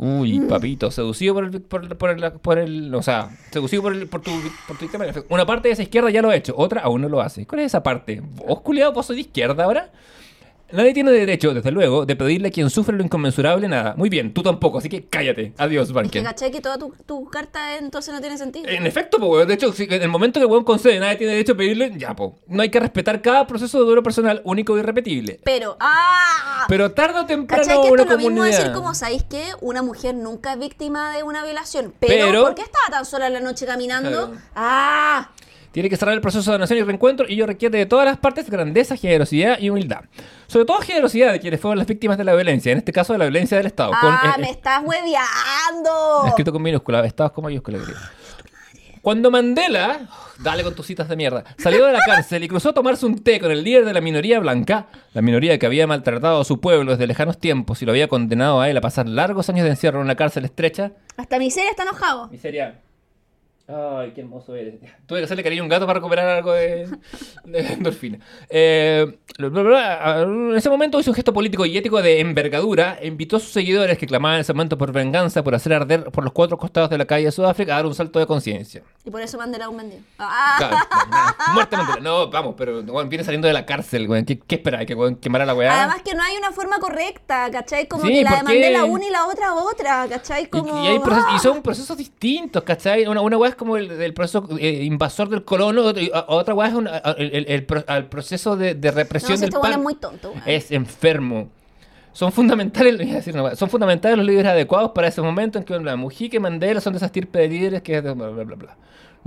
Uy, 0.00 0.38
papito, 0.40 0.90
seducido 0.92 1.34
por 1.34 1.44
el, 1.46 1.60
por, 1.60 1.96
por 1.98 2.10
el, 2.10 2.32
por 2.34 2.58
el- 2.58 2.94
o 2.94 3.02
sea, 3.02 3.30
seducido 3.50 3.82
por, 3.82 3.92
el, 3.94 4.06
por, 4.06 4.20
tu, 4.20 4.30
por 4.68 4.76
tu 4.76 4.82
victimario. 4.84 5.24
Una 5.28 5.44
parte 5.44 5.66
de 5.68 5.72
esa 5.72 5.82
izquierda 5.82 6.08
ya 6.10 6.22
lo 6.22 6.30
ha 6.30 6.36
hecho, 6.36 6.54
otra 6.56 6.82
aún 6.82 7.00
no 7.02 7.08
lo 7.08 7.20
hace. 7.20 7.46
¿Cuál 7.46 7.62
es 7.62 7.66
esa 7.66 7.82
parte? 7.82 8.22
¿Vos, 8.22 8.60
culiado, 8.60 8.92
vos 8.92 9.06
sos 9.06 9.16
de 9.16 9.22
izquierda 9.22 9.64
ahora? 9.64 9.90
Nadie 10.70 10.92
tiene 10.92 11.10
derecho, 11.10 11.54
desde 11.54 11.70
luego, 11.70 12.04
de 12.04 12.14
pedirle 12.14 12.48
a 12.48 12.50
quien 12.50 12.68
sufre 12.68 12.96
lo 12.96 13.02
inconmensurable 13.02 13.68
nada. 13.68 13.94
Muy 13.96 14.08
bien, 14.10 14.34
tú 14.34 14.42
tampoco, 14.42 14.78
así 14.78 14.88
que 14.88 15.04
cállate. 15.06 15.54
Adiós, 15.56 15.88
Que 15.88 15.94
Barken. 15.94 16.24
cachai 16.24 16.50
que 16.50 16.60
toda 16.60 16.76
tu, 16.76 16.92
tu 17.06 17.24
carta 17.30 17.76
entonces 17.78 18.12
no 18.12 18.20
tiene 18.20 18.36
sentido. 18.36 18.68
En 18.68 18.86
efecto, 18.86 19.18
po, 19.18 19.26
weón. 19.28 19.48
De 19.48 19.54
hecho, 19.54 19.72
si 19.72 19.84
en 19.84 20.02
el 20.02 20.08
momento 20.08 20.38
que 20.40 20.46
weón 20.46 20.64
concede, 20.64 21.00
nadie 21.00 21.16
tiene 21.16 21.32
derecho 21.32 21.52
a 21.52 21.56
pedirle, 21.56 21.92
ya, 21.96 22.14
po. 22.14 22.38
No 22.46 22.62
hay 22.62 22.68
que 22.70 22.80
respetar 22.80 23.22
cada 23.22 23.46
proceso 23.46 23.78
de 23.78 23.84
duelo 23.86 24.02
personal 24.02 24.42
único 24.44 24.76
y 24.76 24.80
irrepetible. 24.80 25.40
Pero, 25.44 25.76
¡ah! 25.80 26.66
Pero 26.68 26.92
tarde 26.92 27.20
o 27.20 27.26
temprano 27.26 27.62
¿Cachai 27.62 27.82
que 27.82 27.90
una 27.90 28.02
esto 28.02 28.14
es 28.14 28.22
lo 28.22 28.28
mismo 28.30 28.44
decir 28.44 28.72
como, 28.72 28.94
¿sabéis 28.94 29.22
que 29.24 29.42
Una 29.60 29.82
mujer 29.82 30.14
nunca 30.14 30.52
es 30.52 30.58
víctima 30.58 31.14
de 31.16 31.22
una 31.22 31.44
violación. 31.44 31.94
Pero, 31.98 32.26
Pero- 32.26 32.42
¿por 32.42 32.54
qué 32.54 32.62
estaba 32.62 32.86
tan 32.90 33.04
sola 33.06 33.26
en 33.28 33.32
la 33.32 33.40
noche 33.40 33.64
caminando? 33.66 34.28
Claro. 34.28 34.42
¡Ah! 34.54 35.30
Tiene 35.78 35.90
que 35.90 35.96
cerrar 35.96 36.16
el 36.16 36.20
proceso 36.20 36.50
de 36.50 36.56
donación 36.56 36.80
y 36.80 36.82
reencuentro 36.82 37.24
y 37.28 37.34
ello 37.34 37.46
requiere 37.46 37.78
de 37.78 37.86
todas 37.86 38.04
las 38.04 38.18
partes 38.18 38.50
grandeza, 38.50 38.96
generosidad 38.96 39.60
y 39.60 39.70
humildad. 39.70 40.00
Sobre 40.48 40.64
todo 40.64 40.78
generosidad 40.78 41.30
de 41.30 41.38
quienes 41.38 41.60
fueron 41.60 41.78
las 41.78 41.86
víctimas 41.86 42.18
de 42.18 42.24
la 42.24 42.34
violencia, 42.34 42.72
en 42.72 42.78
este 42.78 42.92
caso 42.92 43.12
de 43.12 43.20
la 43.20 43.26
violencia 43.26 43.56
del 43.58 43.66
Estado. 43.66 43.90
con, 43.90 44.10
¡Ah, 44.12 44.34
eh, 44.36 44.40
me 44.40 44.48
eh, 44.48 44.50
estás 44.50 44.82
hueveando! 44.84 46.26
escrito 46.26 46.50
con 46.52 46.62
minúscula, 46.62 47.06
Estados 47.06 47.30
con 47.30 47.44
mayúscula. 47.44 47.78
querido. 47.78 47.96
Cuando 49.02 49.30
Mandela, 49.30 50.00
dale 50.40 50.64
con 50.64 50.74
tus 50.74 50.84
citas 50.84 51.08
de 51.08 51.14
mierda, 51.14 51.44
salió 51.58 51.86
de 51.86 51.92
la 51.92 52.00
cárcel 52.04 52.42
y 52.42 52.48
cruzó 52.48 52.70
a 52.70 52.74
tomarse 52.74 53.06
un 53.06 53.22
té 53.22 53.38
con 53.38 53.52
el 53.52 53.62
líder 53.62 53.84
de 53.84 53.92
la 53.92 54.00
minoría 54.00 54.40
blanca, 54.40 54.88
la 55.14 55.22
minoría 55.22 55.60
que 55.60 55.66
había 55.66 55.86
maltratado 55.86 56.40
a 56.40 56.44
su 56.44 56.60
pueblo 56.60 56.90
desde 56.90 57.06
lejanos 57.06 57.38
tiempos 57.38 57.80
y 57.82 57.84
lo 57.86 57.92
había 57.92 58.08
condenado 58.08 58.60
a 58.60 58.68
él 58.68 58.76
a 58.76 58.80
pasar 58.80 59.08
largos 59.08 59.48
años 59.48 59.62
de 59.62 59.70
encierro 59.70 60.00
en 60.00 60.06
una 60.06 60.16
cárcel 60.16 60.44
estrecha, 60.44 60.90
Hasta 61.16 61.38
miseria 61.38 61.70
está 61.70 61.84
enojado. 61.84 62.26
Miseria. 62.30 62.80
Ay, 63.70 64.12
qué 64.14 64.22
hermoso 64.22 64.54
eres. 64.54 64.76
Tuve 65.06 65.18
que 65.18 65.24
hacerle 65.26 65.42
cariño 65.42 65.62
a 65.62 65.64
un 65.64 65.68
gato 65.68 65.86
para 65.86 65.98
recuperar 65.98 66.26
algo 66.28 66.52
de, 66.52 66.88
de 67.44 67.58
endorfina. 67.74 68.18
Eh, 68.48 69.18
en 69.38 70.54
ese 70.56 70.70
momento 70.70 70.98
hizo 70.98 71.10
un 71.10 71.14
gesto 71.14 71.32
político 71.34 71.66
y 71.66 71.76
ético 71.76 72.00
de 72.00 72.20
envergadura. 72.20 72.96
e 73.00 73.06
Invitó 73.06 73.36
a 73.36 73.40
sus 73.40 73.50
seguidores 73.50 73.98
que 73.98 74.06
clamaban 74.06 74.36
en 74.36 74.40
ese 74.40 74.54
momento 74.54 74.78
por 74.78 74.90
venganza, 74.92 75.44
por 75.44 75.54
hacer 75.54 75.74
arder 75.74 76.04
por 76.04 76.24
los 76.24 76.32
cuatro 76.32 76.56
costados 76.56 76.88
de 76.88 76.96
la 76.98 77.04
calle 77.04 77.26
de 77.26 77.32
Sudáfrica, 77.32 77.74
a 77.74 77.76
dar 77.76 77.86
un 77.86 77.94
salto 77.94 78.18
de 78.18 78.26
conciencia. 78.26 78.82
Y 79.04 79.10
por 79.10 79.20
eso 79.20 79.36
Mandela 79.36 79.68
un 79.68 79.76
vendido. 79.76 80.00
¡Ah! 80.18 80.86
Muerte 81.52 81.76
Mandela. 81.76 82.00
No, 82.00 82.30
vamos, 82.30 82.54
pero 82.56 82.80
weón, 82.80 83.08
viene 83.10 83.22
saliendo 83.24 83.48
de 83.48 83.54
la 83.54 83.66
cárcel, 83.66 84.08
weón. 84.08 84.24
¿Qué, 84.24 84.38
qué 84.38 84.54
esperáis? 84.56 84.86
¿Que 84.86 84.96
quemara 85.20 85.44
la 85.44 85.54
weá? 85.54 85.76
Además 85.84 86.02
que 86.02 86.14
no 86.14 86.22
hay 86.22 86.36
una 86.38 86.52
forma 86.52 86.78
correcta, 86.78 87.50
¿cachai? 87.50 87.86
Como 87.86 88.04
Sí, 88.04 88.14
que 88.14 88.22
la 88.24 88.36
de. 88.36 88.42
Mandela 88.44 88.84
una 88.86 89.04
y 89.06 89.10
la 89.10 89.26
otra 89.26 89.54
otra, 89.54 90.06
¿cachai? 90.08 90.44
Y- 90.44 90.46
Como... 90.46 90.84
Y, 90.84 90.86
hay 90.88 90.98
proces- 90.98 91.24
y 91.32 91.36
¡ah! 91.36 91.38
son 91.38 91.62
procesos 91.62 91.96
distintos, 91.98 92.62
¿cachai? 92.62 93.06
Una, 93.06 93.20
una 93.20 93.36
weá 93.36 93.50
como 93.58 93.76
el, 93.76 93.90
el 93.90 94.14
proceso 94.14 94.48
eh, 94.58 94.84
invasor 94.84 95.28
del 95.28 95.44
colono, 95.44 95.82
otra, 95.84 96.02
y- 96.02 96.10
a- 96.14 96.24
otra 96.28 96.54
weá 96.54 96.68
es 96.68 96.74
una- 96.74 96.92
a- 96.96 97.12
el, 97.18 97.66
proceso 98.06 98.56
de, 98.56 98.74
de 98.74 98.88
No, 98.90 98.96
represión 98.96 99.36
si 99.36 99.44
del 99.44 99.52
weón 99.54 99.66
es 99.66 99.72
pan. 99.72 99.82
muy 99.82 99.94
tonto. 99.96 100.32
Es 100.46 100.70
enfermo. 100.70 101.48
Son 102.12 102.32
fundamentales, 102.32 102.96
decir 103.12 103.34
son 103.54 103.68
fundamentales 103.70 104.16
los 104.16 104.26
líderes 104.26 104.50
adecuados 104.52 104.92
para 104.92 105.08
ese 105.08 105.20
momento 105.20 105.58
en 105.58 105.64
que 105.64 105.78
la 105.78 105.94
Mujica 105.96 106.36
y 106.36 106.40
Mandela 106.40 106.80
son 106.80 106.94
de 106.94 106.96
esa 106.96 107.06
estirpe 107.06 107.38
de 107.40 107.48
líderes 107.48 107.82
que 107.82 108.00
bla 108.00 108.14
bla 108.14 108.30
bla 108.44 108.56
bla. 108.56 108.76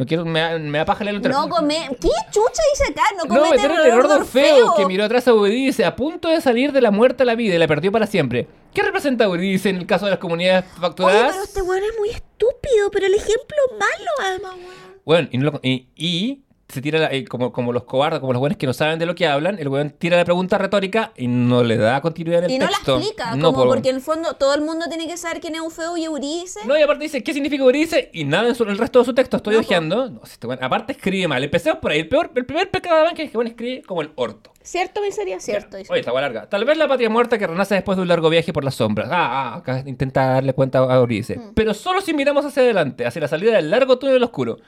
No 0.02 0.08
quiero, 0.08 0.26
me, 0.26 0.58
me 0.58 0.80
da 0.80 0.86
paja 0.86 1.04
leerlo 1.04 1.18
entre- 1.20 1.32
No 1.32 1.48
come... 1.48 1.76
¿Qué 2.02 2.10
chucha 2.32 2.62
dice 2.74 2.92
acá? 2.92 3.04
No 3.18 3.26
no, 3.26 3.36
comete 3.44 3.56
meter 3.68 3.72
el 3.72 3.86
error 3.86 4.08
de 4.08 4.16
Orfeo, 4.16 4.74
que 4.76 4.88
miró 4.88 5.06
atrás 5.06 5.28
a 5.28 5.30
Eurídice 5.30 5.86
a 5.86 5.96
punto 5.96 6.28
de 6.28 6.42
salir 6.42 6.72
de 6.72 6.82
la 6.82 6.90
muerte 6.90 7.22
a 7.22 7.26
la 7.28 7.36
vida 7.36 7.54
y 7.54 7.60
la 7.60 7.68
perdió 7.68 7.92
para 7.92 8.08
siempre. 8.08 8.48
¿Qué 8.74 8.82
representa 8.82 9.26
Eurídice 9.26 9.70
en 9.70 9.76
el 9.76 9.86
caso 9.86 10.06
de 10.06 10.12
las 10.12 10.20
comunidades 10.20 10.66
Oye, 10.72 10.82
facturadas? 10.82 11.32
pero 11.34 11.44
este 11.44 11.62
weón 11.62 11.84
es 11.84 12.00
muy 12.00 12.10
estúpido, 12.10 12.90
pero 12.92 13.06
el 13.06 13.14
ejemplo 13.14 13.58
malo, 13.78 14.12
además, 14.22 14.54
weón. 14.56 15.02
Bueno, 15.06 15.30
y, 15.32 15.38
no 15.38 15.52
lo- 15.52 15.60
y- 15.62 15.88
y 15.96 16.42
se 16.72 16.82
tira, 16.82 16.98
la- 17.00 17.12
eh, 17.12 17.26
como, 17.26 17.52
como 17.52 17.72
los 17.74 17.84
cobardes, 17.84 18.20
como 18.20 18.34
los 18.34 18.40
buenos 18.40 18.58
que 18.58 18.66
no 18.66 18.74
saben 18.74 18.98
de 19.00 19.06
lo 19.06 19.14
que 19.16 19.28
hablan, 19.28 19.60
el 19.60 19.68
weón 19.68 19.92
tira 19.92 20.18
la 20.18 20.26
pregunta 20.26 20.58
retórica 20.58 21.12
y 21.16 21.28
no 21.28 21.64
le 21.64 21.78
da 21.78 22.02
continuidad 22.02 22.40
en 22.40 22.46
el 22.46 22.52
Y 22.52 22.58
no 22.60 22.66
la 22.66 22.72
texto. 22.72 22.98
explica, 22.98 23.36
No, 23.36 23.52
como 23.52 23.66
po. 23.66 23.70
porque 23.72 23.90
en 23.90 23.98
el 23.98 24.02
fondo 24.02 24.34
todo 24.36 24.54
el 24.56 24.62
mundo 24.62 24.86
tiene 24.90 25.08
que 25.08 25.18
saber 25.18 25.40
quién 25.42 25.56
es 25.56 25.62
Eufeo 25.62 25.98
y 25.98 26.06
Euridice. 26.06 26.60
No, 26.66 26.78
y 26.78 26.82
aparte 26.82 27.04
dice, 27.04 27.24
¿qué 27.24 27.34
significa 27.34 27.64
Eurídice? 27.64 28.10
Y 28.14 28.24
nada 28.24 28.48
en, 28.50 28.56
su- 28.56 28.64
en 28.64 28.70
el 28.70 28.78
resto 28.78 29.00
de 29.00 29.06
su 29.06 29.14
texto. 29.14 29.38
Estoy 29.38 29.54
No, 29.56 29.60
ojeando. 29.62 30.10
No, 30.10 30.22
si 30.26 30.34
este 30.34 30.48
weón- 30.48 30.60
aparte 30.64 30.94
escribe 30.94 31.28
mal. 31.28 31.44
Empecemos 31.44 31.80
por 31.80 31.92
ahí. 31.92 32.00
El, 32.00 32.08
peor, 32.10 32.32
el 32.36 32.46
primer 32.46 32.70
pecado 32.72 32.98
de 32.98 33.04
Banque 33.04 33.24
es 33.24 33.32
que 33.32 33.38
bueno, 33.38 33.50
escribe 33.50 33.82
como 33.84 34.02
el 34.02 34.12
orto. 34.16 34.52
¿Cierto, 34.64 35.02
miseria? 35.02 35.40
Cierto, 35.40 35.78
dice. 35.78 35.92
Oye, 35.92 36.02
está 36.02 36.14
larga. 36.14 36.48
Tal 36.48 36.64
vez 36.66 36.78
la 36.78 36.88
patria 36.88 37.10
muerta 37.10 37.38
que 37.40 37.48
renace 37.48 37.74
después 37.74 37.96
de 37.96 38.04
un 38.04 38.08
largo 38.08 38.30
viaje 38.30 38.54
por 38.54 38.64
las 38.64 38.76
sombras. 38.76 39.10
Ah, 39.12 39.54
ah, 39.54 39.56
acá 39.58 39.84
intenta 39.88 40.24
darle 40.34 40.54
cuenta 40.54 40.80
a 40.84 40.96
Eurídice. 40.98 41.38
Mm. 41.38 41.54
Pero 41.56 41.74
solo 41.74 42.00
si 42.02 42.14
miramos 42.14 42.46
hacia 42.46 42.62
adelante, 42.62 43.06
hacia 43.08 43.22
la 43.22 43.28
salida 43.28 43.54
del 43.54 43.72
largo 43.72 43.98
túnel 43.98 44.22
oscuro. 44.22 44.60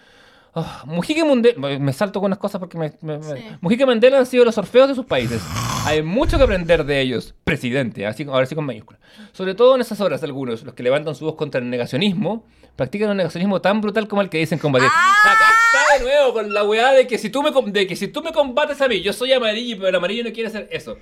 Ah, 0.55 0.83
Mujica 0.86 1.22
y 1.22 1.24
Mandela, 1.24 1.79
me 1.79 1.93
salto 1.93 2.19
con 2.19 2.27
unas 2.27 2.38
cosas 2.38 2.60
porque 2.60 2.77
me, 2.77 2.93
me- 3.01 3.17
me- 3.17 3.24
Sí. 3.39 3.45
Mujica 3.62 3.83
y 3.83 3.86
Mandela 3.88 4.19
han 4.19 4.25
sido 4.27 4.45
los 4.45 4.55
orfeos 4.57 4.88
de 4.88 4.93
sus 4.95 5.05
países. 5.05 5.41
Hay 5.86 6.03
mucho 6.03 6.38
que 6.38 6.43
aprender 6.43 6.86
de 6.86 7.01
ellos, 7.01 7.33
presidente, 7.43 8.05
así, 8.05 8.24
ahora 8.24 8.45
sí 8.45 8.53
con 8.53 8.65
mayúsculas. 8.65 9.01
Sobre 9.31 9.55
todo 9.55 9.74
en 9.75 9.81
esas 9.81 10.00
horas, 10.00 10.22
algunos, 10.24 10.63
los 10.63 10.75
que 10.75 10.83
levantan 10.83 11.15
su 11.15 11.25
voz 11.25 11.36
contra 11.36 11.60
el 11.60 11.69
negacionismo, 11.69 12.45
practican 12.75 13.10
un 13.10 13.17
negacionismo 13.17 13.62
tan 13.62 13.81
brutal 13.81 14.07
como 14.07 14.22
el 14.22 14.29
que 14.29 14.38
dicen 14.38 14.60
combatir. 14.60 14.89
¡Ah! 14.91 15.13
Acá 15.25 15.45
está 15.89 15.98
de 15.98 16.03
nuevo 16.12 16.33
con 16.33 16.53
la 16.53 16.63
weá 16.63 16.91
de 16.91 17.07
que 17.07 17.17
si 17.17 17.29
tú 17.31 17.41
me 17.41 17.51
de 17.72 17.88
que 17.88 17.95
si 17.95 18.07
tú 18.07 18.22
me 18.22 18.31
combates 18.31 18.79
a 18.81 18.88
mí, 18.88 19.01
yo 19.01 19.12
soy 19.12 19.33
amarillo, 19.33 19.77
pero 19.77 19.89
el 19.89 19.95
amarillo 19.95 20.24
no 20.24 20.31
quiere 20.33 20.50
hacer 20.50 20.67
eso. 20.72 20.98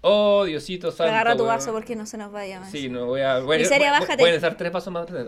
Oh, 0.00 0.44
Diosito 0.44 0.90
santo. 0.90 1.12
Agarra 1.12 1.36
tu 1.36 1.44
vaso 1.44 1.72
porque 1.72 1.94
no 1.96 2.04
se 2.06 2.18
nos 2.18 2.30
vaya 2.32 2.60
más. 2.60 2.70
Sí, 2.70 2.88
no 2.90 3.06
voy 3.06 3.20
a. 3.22 3.38
Voy 3.40 3.58
Miseria, 3.58 3.90
voy- 3.90 4.00
bájate. 4.00 4.22
voy 4.22 4.32
a 4.32 4.56
tres 4.56 4.70
pasos 4.70 4.92
más 4.92 5.04
atrás. 5.04 5.26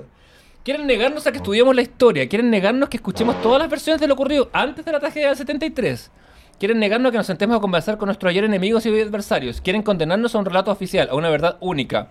Quieren 0.66 0.88
negarnos 0.88 1.24
a 1.24 1.30
que 1.30 1.36
estudiemos 1.36 1.76
la 1.76 1.82
historia. 1.82 2.28
Quieren 2.28 2.50
negarnos 2.50 2.88
que 2.88 2.96
escuchemos 2.96 3.40
todas 3.40 3.60
las 3.60 3.70
versiones 3.70 4.00
de 4.00 4.08
lo 4.08 4.14
ocurrido 4.14 4.50
antes 4.52 4.84
de 4.84 4.90
la 4.90 4.98
tragedia 4.98 5.28
del 5.28 5.36
73. 5.36 6.10
Quieren 6.58 6.80
negarnos 6.80 7.12
que 7.12 7.18
nos 7.18 7.26
sentemos 7.28 7.56
a 7.56 7.60
conversar 7.60 7.96
con 7.98 8.06
nuestros 8.08 8.30
ayer 8.30 8.42
enemigos 8.42 8.84
y 8.84 8.88
adversarios. 9.00 9.60
Quieren 9.60 9.82
condenarnos 9.82 10.34
a 10.34 10.38
un 10.40 10.44
relato 10.44 10.72
oficial, 10.72 11.08
a 11.08 11.14
una 11.14 11.30
verdad 11.30 11.56
única. 11.60 12.08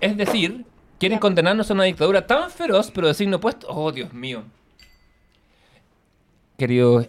Es 0.00 0.16
decir, 0.16 0.64
quieren 1.00 1.18
condenarnos 1.18 1.68
a 1.68 1.74
una 1.74 1.82
dictadura 1.82 2.24
tan 2.24 2.52
feroz, 2.52 2.92
pero 2.94 3.08
de 3.08 3.14
signo 3.14 3.38
opuesto. 3.38 3.66
Oh, 3.68 3.90
Dios 3.90 4.12
mío. 4.12 4.44
querido, 6.56 7.04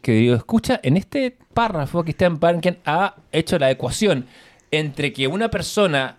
querido 0.00 0.36
escucha, 0.36 0.80
en 0.82 0.96
este 0.96 1.36
párrafo 1.52 2.02
Christian 2.02 2.40
Barnken 2.40 2.78
ha 2.86 3.14
hecho 3.30 3.58
la 3.58 3.70
ecuación 3.70 4.24
entre 4.70 5.12
que 5.12 5.28
una 5.28 5.50
persona 5.50 6.16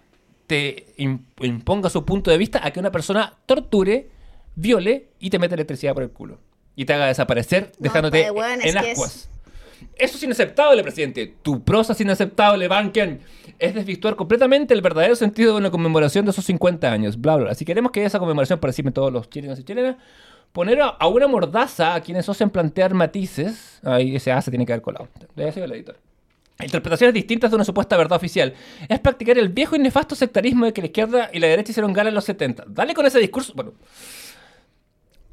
te 0.49 0.87
im- 0.97 1.19
imponga 1.41 1.89
su 1.91 2.03
punto 2.03 2.31
de 2.31 2.37
vista 2.39 2.59
a 2.65 2.71
que 2.71 2.79
una 2.79 2.91
persona 2.91 3.33
torture, 3.45 4.09
viole 4.55 5.09
y 5.19 5.29
te 5.29 5.37
mete 5.37 5.53
electricidad 5.53 5.93
por 5.93 6.01
el 6.01 6.09
culo. 6.09 6.39
Y 6.75 6.85
te 6.85 6.93
haga 6.93 7.05
desaparecer 7.05 7.71
dejándote 7.77 8.31
pues, 8.33 8.53
en 8.53 8.59
que 8.61 8.67
es- 8.69 8.75
ascuas. 8.75 9.29
Eso 9.95 10.17
es 10.17 10.23
inaceptable, 10.23 10.81
presidente. 10.83 11.35
Tu 11.41 11.63
prosa 11.63 11.93
es 11.93 12.01
inaceptable, 12.01 12.67
Banken. 12.67 13.21
Es 13.59 13.75
desvirtuar 13.75 14.15
completamente 14.15 14.73
el 14.73 14.81
verdadero 14.81 15.15
sentido 15.15 15.53
de 15.53 15.59
una 15.59 15.71
conmemoración 15.71 16.25
de 16.25 16.31
esos 16.31 16.43
50 16.45 16.91
años. 16.91 17.19
Bla, 17.21 17.35
bla, 17.35 17.45
bla. 17.45 17.55
Si 17.55 17.63
queremos 17.63 17.91
que 17.91 18.03
esa 18.03 18.17
conmemoración 18.19 18.59
participen 18.59 18.91
todos 18.91 19.13
los 19.13 19.29
chilenos 19.29 19.59
y 19.59 19.63
chilenas, 19.63 19.95
poner 20.51 20.81
a, 20.81 20.87
a 20.87 21.07
una 21.07 21.27
mordaza 21.27 21.93
a 21.95 22.01
quienes 22.01 22.27
osen 22.27 22.49
plantear 22.49 22.93
matices. 22.93 23.79
Ahí 23.83 24.15
ese 24.15 24.31
A 24.31 24.41
se 24.41 24.49
tiene 24.51 24.65
que 24.65 24.73
haber 24.73 24.81
colado. 24.81 25.07
Debe 25.35 25.51
ser 25.51 25.63
el 25.63 25.71
editor. 25.73 25.97
Interpretaciones 26.61 27.13
distintas 27.13 27.51
de 27.51 27.55
una 27.55 27.63
supuesta 27.63 27.95
verdad 27.95 28.17
oficial. 28.17 28.53
Es 28.89 28.99
practicar 28.99 29.37
el 29.37 29.47
viejo 29.49 29.75
y 29.77 29.79
nefasto 29.79 30.13
sectarismo 30.15 30.65
de 30.65 30.73
que 30.73 30.81
la 30.81 30.87
izquierda 30.87 31.29
y 31.31 31.39
la 31.39 31.47
derecha 31.47 31.71
hicieron 31.71 31.93
gala 31.93 32.09
en 32.09 32.15
los 32.15 32.25
70. 32.25 32.65
Dale 32.67 32.93
con 32.93 33.05
ese 33.05 33.17
discurso. 33.19 33.53
Bueno, 33.55 33.73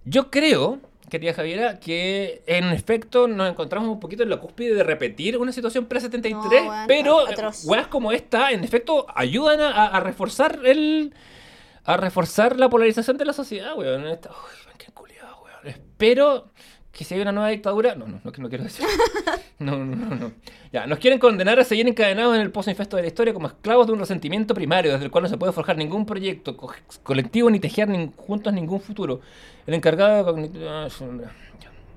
yo 0.04 0.30
creo, 0.30 0.78
querida 1.10 1.34
Javiera, 1.34 1.80
que 1.80 2.42
en 2.46 2.66
efecto 2.66 3.26
nos 3.26 3.50
encontramos 3.50 3.88
un 3.88 3.98
poquito 3.98 4.22
en 4.22 4.30
la 4.30 4.36
cúspide 4.36 4.74
de 4.74 4.84
repetir 4.84 5.36
una 5.36 5.50
situación 5.50 5.86
pre-73, 5.86 6.30
No, 6.30 6.84
pero 6.86 7.24
weas 7.64 7.88
como 7.88 8.12
esta, 8.12 8.52
en 8.52 8.62
efecto, 8.62 9.06
ayudan 9.12 9.60
a, 9.60 9.86
a 9.86 9.98
reforzar 10.00 10.60
el. 10.64 11.12
a 11.84 11.96
reforzar 11.96 12.56
la 12.60 12.68
polarización 12.68 13.16
de 13.16 13.24
la 13.24 13.32
sociedad, 13.32 13.76
weón. 13.76 14.06
Esta- 14.06 14.30
Uy, 14.30 14.72
qué 14.78 14.92
culiado, 14.92 15.42
weón. 15.42 15.66
Espero 15.66 16.52
que 16.96 17.04
si 17.04 17.14
hay 17.14 17.20
una 17.20 17.32
nueva 17.32 17.50
dictadura. 17.50 17.94
No, 17.94 18.06
no, 18.06 18.20
no, 18.24 18.32
no 18.36 18.48
quiero 18.48 18.64
decir. 18.64 18.86
No, 19.58 19.74
no, 19.74 19.96
no, 19.96 20.14
no. 20.16 20.32
Ya, 20.70 20.86
nos 20.86 20.98
quieren 20.98 21.18
condenar 21.18 21.58
a 21.58 21.64
seguir 21.64 21.88
encadenados 21.88 22.34
en 22.34 22.42
el 22.42 22.50
pozo 22.50 22.68
infesto 22.68 22.96
de 22.96 23.02
la 23.04 23.08
historia 23.08 23.32
como 23.32 23.46
esclavos 23.46 23.86
de 23.86 23.94
un 23.94 23.98
resentimiento 24.00 24.52
primario, 24.54 24.92
desde 24.92 25.06
el 25.06 25.10
cual 25.10 25.22
no 25.22 25.30
se 25.30 25.38
puede 25.38 25.50
forjar 25.54 25.78
ningún 25.78 26.04
proyecto 26.04 26.54
co- 26.58 26.74
colectivo 27.02 27.48
ni 27.48 27.58
tejer 27.58 27.88
juntos 28.18 28.52
ningún 28.52 28.82
futuro. 28.82 29.20
El 29.66 29.72
encargado 29.72 30.30
de 30.34 30.68
ah. 30.68 30.88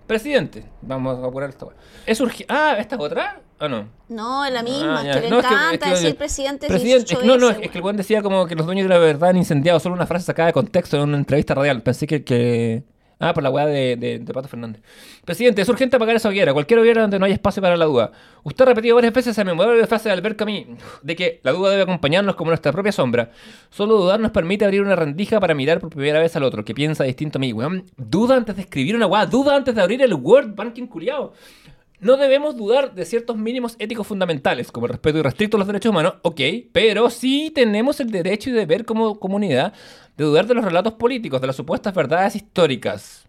Presidente, 0.07 0.63
vamos 0.81 1.19
a 1.21 1.27
apurar 1.27 1.49
esta. 1.49 1.67
Es 2.05 2.21
urgente. 2.21 2.45
Ah, 2.47 2.77
¿esta 2.79 2.95
es 2.95 3.01
otra? 3.01 3.41
Ah, 3.59 3.67
no. 3.67 3.89
No, 4.07 4.45
es 4.45 4.53
la 4.53 4.63
misma, 4.63 5.01
Ah, 5.01 5.01
es 5.01 5.05
ya. 5.07 5.13
que 5.15 5.21
le 5.21 5.29
No, 5.29 5.39
es 5.39 5.45
que- 5.45 5.53
encanta 5.53 5.73
es 5.73 5.81
que- 5.81 5.89
decir 6.05 6.15
presidente, 6.17 6.67
Presidente, 6.67 6.99
18 7.13 7.19
es 7.19 7.25
no, 7.27 7.37
no, 7.37 7.47
veces, 7.49 7.63
es 7.65 7.71
que 7.71 7.77
el 7.77 7.81
buen 7.81 7.97
decía 7.97 8.21
como 8.21 8.47
que 8.47 8.55
los 8.55 8.65
dueños 8.65 8.85
de 8.85 8.89
la 8.89 8.99
verdad 8.99 9.31
han 9.31 9.37
incendiado 9.37 9.81
solo 9.81 9.95
una 9.95 10.07
frase 10.07 10.25
sacada 10.27 10.47
de 10.47 10.53
contexto 10.53 10.95
en 10.95 11.03
una 11.03 11.17
entrevista 11.17 11.53
radial. 11.55 11.83
Pensé 11.83 12.07
que. 12.07 12.23
que... 12.23 12.83
Ah, 13.21 13.33
por 13.33 13.43
la 13.43 13.49
weá 13.49 13.65
de, 13.65 13.97
de, 13.97 14.33
Pato 14.33 14.47
Fernández. 14.47 14.81
Presidente, 15.25 15.61
es 15.61 15.67
urgente 15.67 15.97
apagar 15.97 16.15
esa 16.15 16.29
hoguera, 16.29 16.53
cualquier 16.53 16.79
hoguera 16.79 17.01
donde 17.01 17.19
no 17.19 17.25
haya 17.25 17.33
espacio 17.33 17.61
para 17.61 17.75
la 17.75 17.83
duda. 17.83 18.11
Usted 18.43 18.63
ha 18.63 18.67
repetido 18.67 18.95
varias 18.95 19.13
veces 19.13 19.31
esa 19.31 19.43
memorable 19.43 19.85
frase 19.87 20.07
de 20.07 20.13
Albert 20.13 20.37
Camus, 20.37 20.79
de 21.03 21.15
que 21.17 21.41
la 21.43 21.51
duda 21.51 21.71
debe 21.71 21.83
acompañarnos 21.83 22.35
como 22.35 22.51
nuestra 22.51 22.71
propia 22.71 22.93
sombra. 22.93 23.31
Solo 23.71 23.97
dudar 23.97 24.21
nos 24.21 24.31
permite 24.31 24.63
abrir 24.63 24.81
una 24.81 24.95
rendija 24.95 25.37
para 25.41 25.53
mirar 25.53 25.81
por 25.81 25.89
primera 25.89 26.19
vez 26.19 26.33
al 26.37 26.43
otro, 26.43 26.63
que 26.63 26.73
piensa 26.73 27.03
distinto 27.03 27.39
a 27.39 27.41
mí, 27.41 27.51
weón. 27.51 27.83
Duda 27.97 28.37
antes 28.37 28.55
de 28.55 28.61
escribir 28.61 28.95
una 28.95 29.05
weá, 29.05 29.25
duda 29.25 29.53
antes 29.53 29.75
de 29.75 29.81
abrir 29.81 30.01
el 30.01 30.13
Word 30.13 30.55
Banking 30.55 30.87
culiao. 30.87 31.33
No 31.99 32.15
debemos 32.15 32.55
dudar 32.55 32.95
de 32.95 33.03
ciertos 33.05 33.35
mínimos 33.37 33.75
éticos 33.77 34.07
fundamentales, 34.07 34.71
como 34.71 34.85
el 34.85 34.93
respeto 34.93 35.17
irrestricto 35.19 35.57
a 35.57 35.59
los 35.59 35.67
derechos 35.67 35.89
humanos, 35.89 36.13
ok, 36.21 36.39
pero 36.71 37.09
sí 37.09 37.51
tenemos 37.53 37.99
el 37.99 38.09
derecho 38.09 38.49
y 38.49 38.53
deber 38.53 38.85
como 38.85 39.19
comunidad 39.19 39.73
de 40.15 40.23
dudar 40.23 40.47
de 40.47 40.53
los 40.53 40.63
relatos 40.63 40.93
políticos, 40.93 41.41
de 41.41 41.47
las 41.47 41.55
supuestas 41.57 41.93
verdades 41.93 42.35
históricas. 42.35 43.25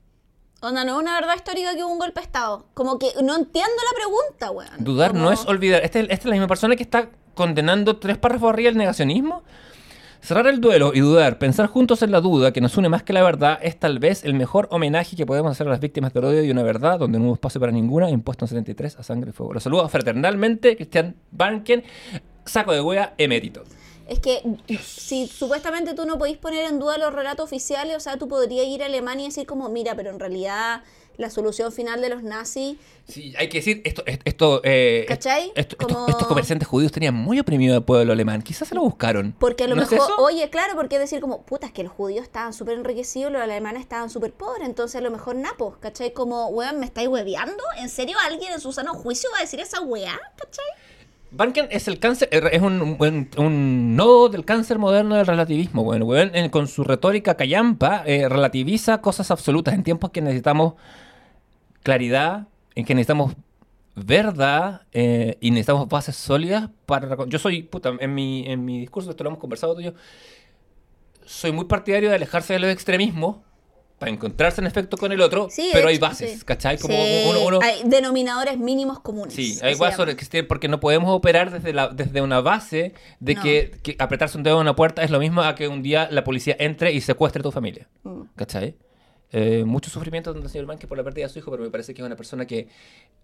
Onda, 0.62 0.84
no 0.84 0.92
es 0.96 1.02
una 1.02 1.14
verdad 1.14 1.34
histórica 1.36 1.74
que 1.74 1.82
hubo 1.82 1.92
un 1.92 1.98
golpe 1.98 2.20
de 2.20 2.24
Estado. 2.26 2.66
Como 2.74 2.98
que 2.98 3.06
no 3.22 3.34
entiendo 3.34 3.70
la 3.90 3.96
pregunta, 3.96 4.50
weón. 4.50 4.84
Dudar 4.84 5.12
Como- 5.12 5.22
no 5.24 5.32
es 5.32 5.44
olvidar. 5.46 5.82
Esta, 5.82 6.00
esta 6.00 6.12
es 6.14 6.24
la 6.26 6.32
misma 6.32 6.48
persona 6.48 6.76
que 6.76 6.82
está 6.82 7.08
condenando 7.34 7.96
tres 7.96 8.18
párrafos 8.18 8.50
arriba 8.52 8.68
el 8.68 8.76
negacionismo. 8.76 9.42
Cerrar 10.22 10.46
el 10.48 10.60
duelo 10.60 10.92
y 10.94 11.00
dudar, 11.00 11.38
pensar 11.38 11.66
juntos 11.66 12.02
en 12.02 12.12
la 12.12 12.20
duda 12.20 12.52
que 12.52 12.60
nos 12.60 12.76
une 12.76 12.88
más 12.88 13.02
que 13.02 13.12
la 13.12 13.22
verdad, 13.22 13.58
es 13.62 13.78
tal 13.78 13.98
vez 13.98 14.22
el 14.24 14.34
mejor 14.34 14.68
homenaje 14.70 15.16
que 15.16 15.24
podemos 15.24 15.50
hacer 15.50 15.66
a 15.66 15.70
las 15.70 15.80
víctimas 15.80 16.12
del 16.12 16.24
odio 16.24 16.44
y 16.44 16.50
una 16.50 16.62
verdad 16.62 16.98
donde 16.98 17.18
no 17.18 17.26
hubo 17.26 17.34
espacio 17.34 17.58
para 17.60 17.72
ninguna, 17.72 18.10
impuesto 18.10 18.44
en 18.44 18.50
73 18.50 18.98
a 18.98 19.02
sangre 19.02 19.30
y 19.30 19.32
fuego. 19.32 19.54
Los 19.54 19.62
saludo 19.62 19.88
fraternalmente, 19.88 20.76
Cristian 20.76 21.16
Banken, 21.30 21.84
saco 22.44 22.72
de 22.72 22.82
wea 22.82 23.14
emérito. 23.16 23.64
Es 24.08 24.18
que 24.18 24.42
si 24.82 25.26
supuestamente 25.26 25.94
tú 25.94 26.04
no 26.04 26.18
podís 26.18 26.36
poner 26.36 26.66
en 26.66 26.80
duda 26.80 26.98
los 26.98 27.14
relatos 27.14 27.44
oficiales, 27.44 27.96
o 27.96 28.00
sea, 28.00 28.18
tú 28.18 28.28
podrías 28.28 28.66
ir 28.66 28.82
a 28.82 28.86
Alemania 28.86 29.24
y 29.24 29.28
decir 29.28 29.46
como, 29.46 29.68
mira, 29.68 29.94
pero 29.94 30.10
en 30.10 30.18
realidad 30.18 30.82
la 31.20 31.30
solución 31.30 31.70
final 31.72 32.00
de 32.00 32.08
los 32.08 32.22
nazis 32.22 32.76
Sí, 33.06 33.34
hay 33.38 33.48
que 33.48 33.58
decir, 33.58 33.82
esto, 33.84 34.04
esto, 34.06 34.60
eh, 34.62 35.04
¿Cachai? 35.08 35.52
esto- 35.56 35.76
esto- 35.80 35.86
Como- 35.94 36.06
estos 36.08 36.26
comerciantes 36.28 36.68
judíos 36.68 36.92
tenían 36.92 37.14
muy 37.14 37.40
oprimido 37.40 37.74
al 37.74 37.84
pueblo 37.84 38.12
alemán. 38.12 38.40
Quizás 38.42 38.68
se 38.68 38.74
lo 38.76 38.82
buscaron. 38.82 39.34
Porque 39.38 39.64
a 39.64 39.66
lo 39.66 39.74
¿No 39.74 39.82
es 39.82 39.90
mejor, 39.90 40.08
oye, 40.18 40.48
claro, 40.48 40.74
porque 40.76 40.98
decir 40.98 41.20
como, 41.20 41.42
puta, 41.42 41.66
es 41.66 41.72
que 41.72 41.82
los 41.82 41.92
judíos 41.92 42.22
estaban 42.22 42.52
súper 42.52 42.78
enriquecidos, 42.78 43.32
los 43.32 43.42
alemanes 43.42 43.82
estaban 43.82 44.10
súper 44.10 44.32
pobres, 44.32 44.66
entonces 44.68 44.96
a 44.96 45.00
lo 45.02 45.10
mejor 45.10 45.34
napos, 45.36 45.76
¿cachai? 45.78 46.12
Como, 46.12 46.46
weón, 46.48 46.78
¿me 46.78 46.86
estáis 46.86 47.08
hueveando? 47.08 47.62
¿En 47.78 47.88
serio 47.88 48.16
alguien 48.26 48.52
en 48.52 48.60
su 48.60 48.72
sano 48.72 48.94
juicio 48.94 49.28
va 49.32 49.38
a 49.38 49.40
decir 49.42 49.58
esa 49.60 49.80
weá? 49.80 50.18
¿cachai? 50.36 50.64
Banken 51.32 51.68
es 51.70 51.86
el 51.88 51.98
cáncer, 52.00 52.28
er, 52.32 52.48
es 52.52 52.60
un, 52.62 52.96
un, 52.98 53.30
un 53.38 53.96
nodo 53.96 54.28
del 54.28 54.44
cáncer 54.44 54.78
moderno 54.78 55.14
del 55.16 55.26
relativismo, 55.26 55.84
bueno, 55.84 56.16
en- 56.16 56.48
con 56.50 56.66
su 56.68 56.82
retórica 56.84 57.36
callampa, 57.36 58.02
eh, 58.04 58.28
relativiza 58.28 59.00
cosas 59.00 59.30
absolutas 59.30 59.74
en 59.74 59.84
tiempos 59.84 60.10
que 60.10 60.20
necesitamos 60.22 60.74
claridad, 61.82 62.48
en 62.74 62.84
que 62.84 62.94
necesitamos 62.94 63.34
verdad 63.96 64.82
eh, 64.92 65.36
y 65.40 65.50
necesitamos 65.50 65.88
bases 65.88 66.16
sólidas 66.16 66.70
para... 66.86 67.16
Yo 67.26 67.38
soy, 67.38 67.62
puta, 67.62 67.92
en 67.98 68.14
mi, 68.14 68.44
en 68.46 68.64
mi 68.64 68.78
discurso, 68.80 69.10
esto 69.10 69.24
lo 69.24 69.30
hemos 69.30 69.40
conversado 69.40 69.74
tú 69.74 69.80
y 69.80 69.84
yo, 69.84 69.92
soy 71.24 71.52
muy 71.52 71.64
partidario 71.66 72.08
de 72.08 72.14
alejarse 72.16 72.54
de 72.54 72.58
los 72.60 72.70
extremismos 72.70 73.36
para 73.98 74.10
encontrarse 74.12 74.62
en 74.62 74.66
efecto 74.66 74.96
con 74.96 75.12
el 75.12 75.20
otro, 75.20 75.48
Sí, 75.50 75.68
pero 75.74 75.88
hay 75.88 75.98
bases, 75.98 76.38
sí. 76.38 76.44
¿cachai? 76.46 76.78
Como 76.78 76.94
Sí, 76.94 77.22
uno, 77.28 77.40
uno- 77.44 77.58
Hay 77.62 77.82
denominadores 77.84 78.56
mínimos 78.56 78.98
comunes. 79.00 79.34
Sí, 79.34 79.58
hay 79.62 79.74
que 79.76 80.24
esté- 80.24 80.42
porque 80.42 80.68
no 80.68 80.80
podemos 80.80 81.10
operar 81.14 81.50
desde, 81.50 81.74
la, 81.74 81.88
desde 81.88 82.22
una 82.22 82.40
base 82.40 82.94
de 83.20 83.34
No. 83.34 83.42
que, 83.42 83.72
que 83.82 83.96
apretarse 83.98 84.38
un 84.38 84.42
dedo 84.42 84.54
en 84.56 84.62
una 84.62 84.74
puerta 84.74 85.02
es 85.02 85.10
lo 85.10 85.18
mismo 85.18 85.42
a 85.42 85.54
que 85.54 85.68
un 85.68 85.82
día 85.82 86.08
la 86.10 86.24
policía 86.24 86.56
entre 86.58 86.92
y 86.94 87.02
secuestre 87.02 87.40
a 87.40 87.42
tu 87.42 87.52
familia. 87.52 87.88
Mm. 88.04 88.22
¿Cachai? 88.36 88.74
Eh, 89.32 89.64
mucho 89.64 89.90
sufrimiento 89.90 90.34
del 90.34 90.48
señor 90.48 90.66
Banque 90.66 90.88
por 90.88 90.98
la 90.98 91.04
pérdida 91.04 91.26
de 91.26 91.32
su 91.32 91.38
hijo, 91.38 91.52
pero 91.52 91.62
me 91.62 91.70
parece 91.70 91.94
que 91.94 92.02
es 92.02 92.06
una 92.06 92.16
persona 92.16 92.46
que, 92.46 92.68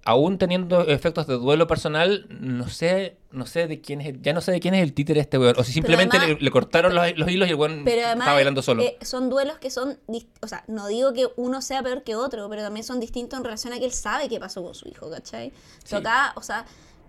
aún 0.04 0.38
teniendo 0.38 0.82
efectos 0.86 1.26
de 1.26 1.34
duelo 1.34 1.66
personal, 1.66 2.26
no 2.30 2.68
sé, 2.68 3.16
no 3.32 3.44
sé 3.44 3.66
de 3.66 3.80
quién 3.80 4.00
es, 4.00 4.06
el- 4.08 4.22
ya 4.22 4.32
no 4.32 4.40
sé 4.40 4.52
de 4.52 4.60
quién 4.60 4.75
es 4.75 4.82
el 4.84 4.92
títere 4.92 5.18
este 5.20 5.36
weón. 5.36 5.56
O 5.58 5.64
si 5.64 5.72
simplemente 5.72 6.16
además- 6.16 6.38
le, 6.38 6.44
le 6.44 6.50
cortaron 6.52 6.94
los, 6.94 7.18
los 7.18 7.28
hilos 7.28 7.48
y 7.48 7.50
el 7.50 7.56
weón 7.56 7.82
Pero 7.84 8.06
además 8.06 8.28
bailando 8.28 8.62
solo. 8.62 8.82
eh, 8.84 8.96
son 9.02 9.28
duelos 9.30 9.58
que 9.58 9.68
son, 9.70 9.98
o 10.40 10.46
sea, 10.46 10.62
no 10.68 10.86
digo 10.86 11.12
que 11.12 11.26
uno 11.36 11.60
sea 11.60 11.82
peor 11.82 12.04
que 12.04 12.14
otro, 12.14 12.48
pero 12.48 12.62
también 12.62 12.84
son 12.84 13.00
distintos 13.00 13.36
en 13.38 13.44
relación 13.44 13.72
a 13.72 13.78
que 13.80 13.84
él 13.86 13.92
sabe 13.92 14.28
qué 14.28 14.38
pasó 14.38 14.62
con 14.62 14.76
su 14.76 14.88
hijo, 14.88 15.10
¿cachai? 15.10 15.52
Sí. 15.84 15.96
acá, 15.96 16.32
o 16.36 16.42
sea, 16.42 16.66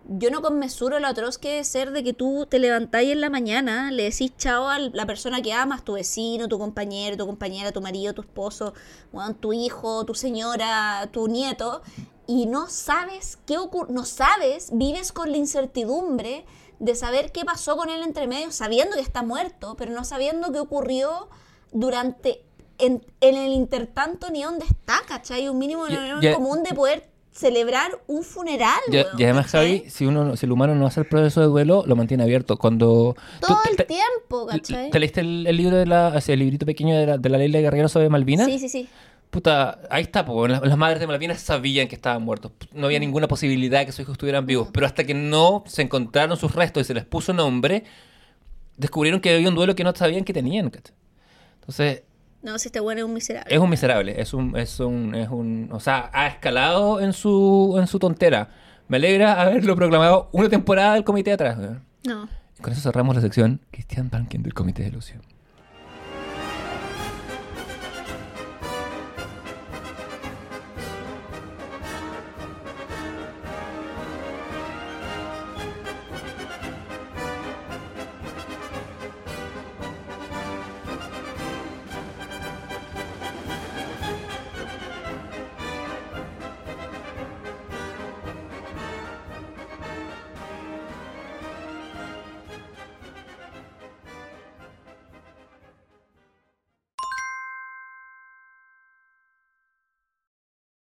yo 0.10 0.32
no 0.32 0.42
conmesuro 0.42 1.00
lo 1.00 1.08
atroz 1.08 1.38
que 1.38 1.60
es 1.60 1.68
ser 1.68 1.92
de 1.92 2.04
que 2.04 2.14
tú 2.14 2.46
te 2.50 2.60
levantáis 2.60 3.12
en 3.12 3.22
la 3.22 3.30
mañana, 3.30 3.92
le 3.92 4.04
decís 4.04 4.32
chao 4.38 4.70
a 4.70 4.80
la 4.80 5.06
persona 5.06 5.42
que 5.42 5.54
amas, 5.54 5.84
tu 5.84 5.94
vecino, 5.94 6.48
tu 6.48 6.58
compañero, 6.58 7.18
tu 7.18 7.26
compañera, 7.26 7.72
tu 7.72 7.82
marido, 7.82 8.14
tu 8.14 8.22
esposo, 8.22 8.74
weón, 9.12 9.36
tu 9.36 9.54
hijo, 9.54 10.06
tu 10.06 10.16
señora, 10.16 11.10
tu 11.12 11.28
nieto, 11.28 11.82
y 12.26 12.46
no 12.46 12.68
sabes 12.68 13.38
qué 13.46 13.58
ocurre, 13.58 13.92
no 13.92 14.06
sabes, 14.06 14.70
vives 14.74 15.12
con 15.12 15.32
la 15.32 15.38
incertidumbre 15.38 16.46
de 16.80 16.96
saber 16.96 17.32
qué 17.32 17.44
pasó 17.44 17.76
con 17.76 17.90
él 17.90 18.02
entre 18.04 18.28
medio, 18.28 18.52
sabiendo 18.52 18.96
que 18.96 19.02
está 19.02 19.24
muerto, 19.24 19.76
pero 19.78 19.92
no 19.92 20.04
sabiendo 20.04 20.52
qué 20.52 20.60
ocurrió 20.60 21.28
durante, 21.72 22.46
en, 22.78 23.06
en 23.20 23.36
el 23.36 23.52
intertanto 23.52 24.30
ni 24.30 24.44
dónde 24.44 24.66
está, 24.66 25.02
¿cachai? 25.08 25.50
Un 25.50 25.58
mínimo 25.58 25.86
común 26.34 26.64
de 26.64 26.74
poder 26.74 27.10
celebrar 27.38 27.92
un 28.08 28.24
funeral. 28.24 28.80
Y, 28.88 28.96
weón, 28.96 29.08
y 29.18 29.24
además, 29.24 29.46
¿cachai? 29.46 29.78
Javi, 29.80 29.90
si 29.90 30.06
uno 30.06 30.36
si 30.36 30.46
el 30.46 30.52
humano 30.52 30.74
no 30.76 30.88
hace 30.88 31.02
el 31.02 31.06
proceso 31.08 31.40
de 31.42 31.48
duelo, 31.48 31.84
lo 31.86 31.96
mantiene 31.96 32.24
abierto. 32.24 32.58
Cuando 32.58 33.16
Todo 33.40 33.58
el 33.70 33.76
te- 33.78 33.84
tiempo, 33.86 34.48
¿cachai? 34.48 34.90
¿Te 34.90 35.00
leíste 35.00 35.22
el, 35.22 35.46
el 35.48 35.56
libro 35.58 35.78
de 35.78 35.86
la, 35.86 36.18
ese 36.18 36.36
librito 36.36 36.66
pequeño 36.66 36.98
de 36.98 37.06
la, 37.06 37.18
de 37.18 37.30
la 37.30 37.38
ley 37.38 37.52
de 37.52 37.62
guerrero 37.62 37.88
sobre 37.90 38.10
Malvinas? 38.10 38.48
Sí, 38.48 38.60
sí, 38.60 38.70
sí. 38.70 38.90
Puta, 39.30 39.82
ahí 39.90 40.04
está, 40.04 40.26
po. 40.26 40.48
Las, 40.48 40.62
las 40.66 40.78
madres 40.78 41.00
de 41.00 41.06
Malvinas 41.08 41.40
sabían 41.42 41.88
que 41.88 41.96
estaban 41.96 42.24
muertos. 42.24 42.54
No 42.74 42.82
Mm. 42.82 42.86
había 42.86 43.00
ninguna 43.00 43.28
posibilidad 43.28 43.80
de 43.80 43.86
que 43.88 43.92
sus 43.92 44.00
hijos 44.02 44.14
estuvieran 44.14 44.46
vivos. 44.46 44.70
Pero 44.72 44.86
hasta 44.88 45.04
que 45.04 45.14
no 45.14 45.64
se 45.68 45.82
encontraron 45.82 46.38
sus 46.38 46.56
restos 46.56 46.82
y 46.82 46.86
se 46.86 46.94
les 46.94 47.06
puso 47.06 47.34
nombre, 47.34 47.84
descubrieron 48.78 49.20
que 49.22 49.34
había 49.36 49.50
un 49.50 49.56
duelo 49.56 49.76
que 49.76 49.84
no 49.84 49.94
sabían 49.96 50.24
que 50.24 50.34
tenían. 50.34 50.70
¿cachai? 50.70 50.94
Entonces, 51.60 52.04
No, 52.42 52.58
si 52.60 52.68
este 52.68 52.80
bueno 52.80 53.00
es 53.00 53.06
un 53.06 53.14
miserable. 53.14 53.54
es 53.54 53.60
un 53.60 53.70
miserable. 53.70 54.22
Es 54.22 54.34
un, 54.34 54.58
es 54.58 54.80
un, 54.80 55.16
es 55.16 55.30
un. 55.30 55.70
O 55.72 55.80
sea, 55.80 56.10
ha 56.14 56.28
escalado 56.28 57.02
en 57.02 57.14
su, 57.14 57.76
en 57.80 57.88
su 57.88 58.00
tontera. 58.00 58.50
Me 58.88 58.98
alegra 58.98 59.42
haberlo 59.42 59.76
proclamado 59.76 60.30
una 60.32 60.48
temporada 60.48 60.94
del 60.94 61.04
comité 61.04 61.34
atrás. 61.34 61.58
No. 62.06 62.30
Y 62.58 62.62
con 62.62 62.72
eso 62.72 62.82
cerramos 62.82 63.16
la 63.16 63.22
sección 63.22 63.62
Cristian 63.72 64.10
Banken 64.10 64.44
del 64.44 64.54
Comité 64.54 64.84
de 64.84 64.92
Lucio. 64.92 65.20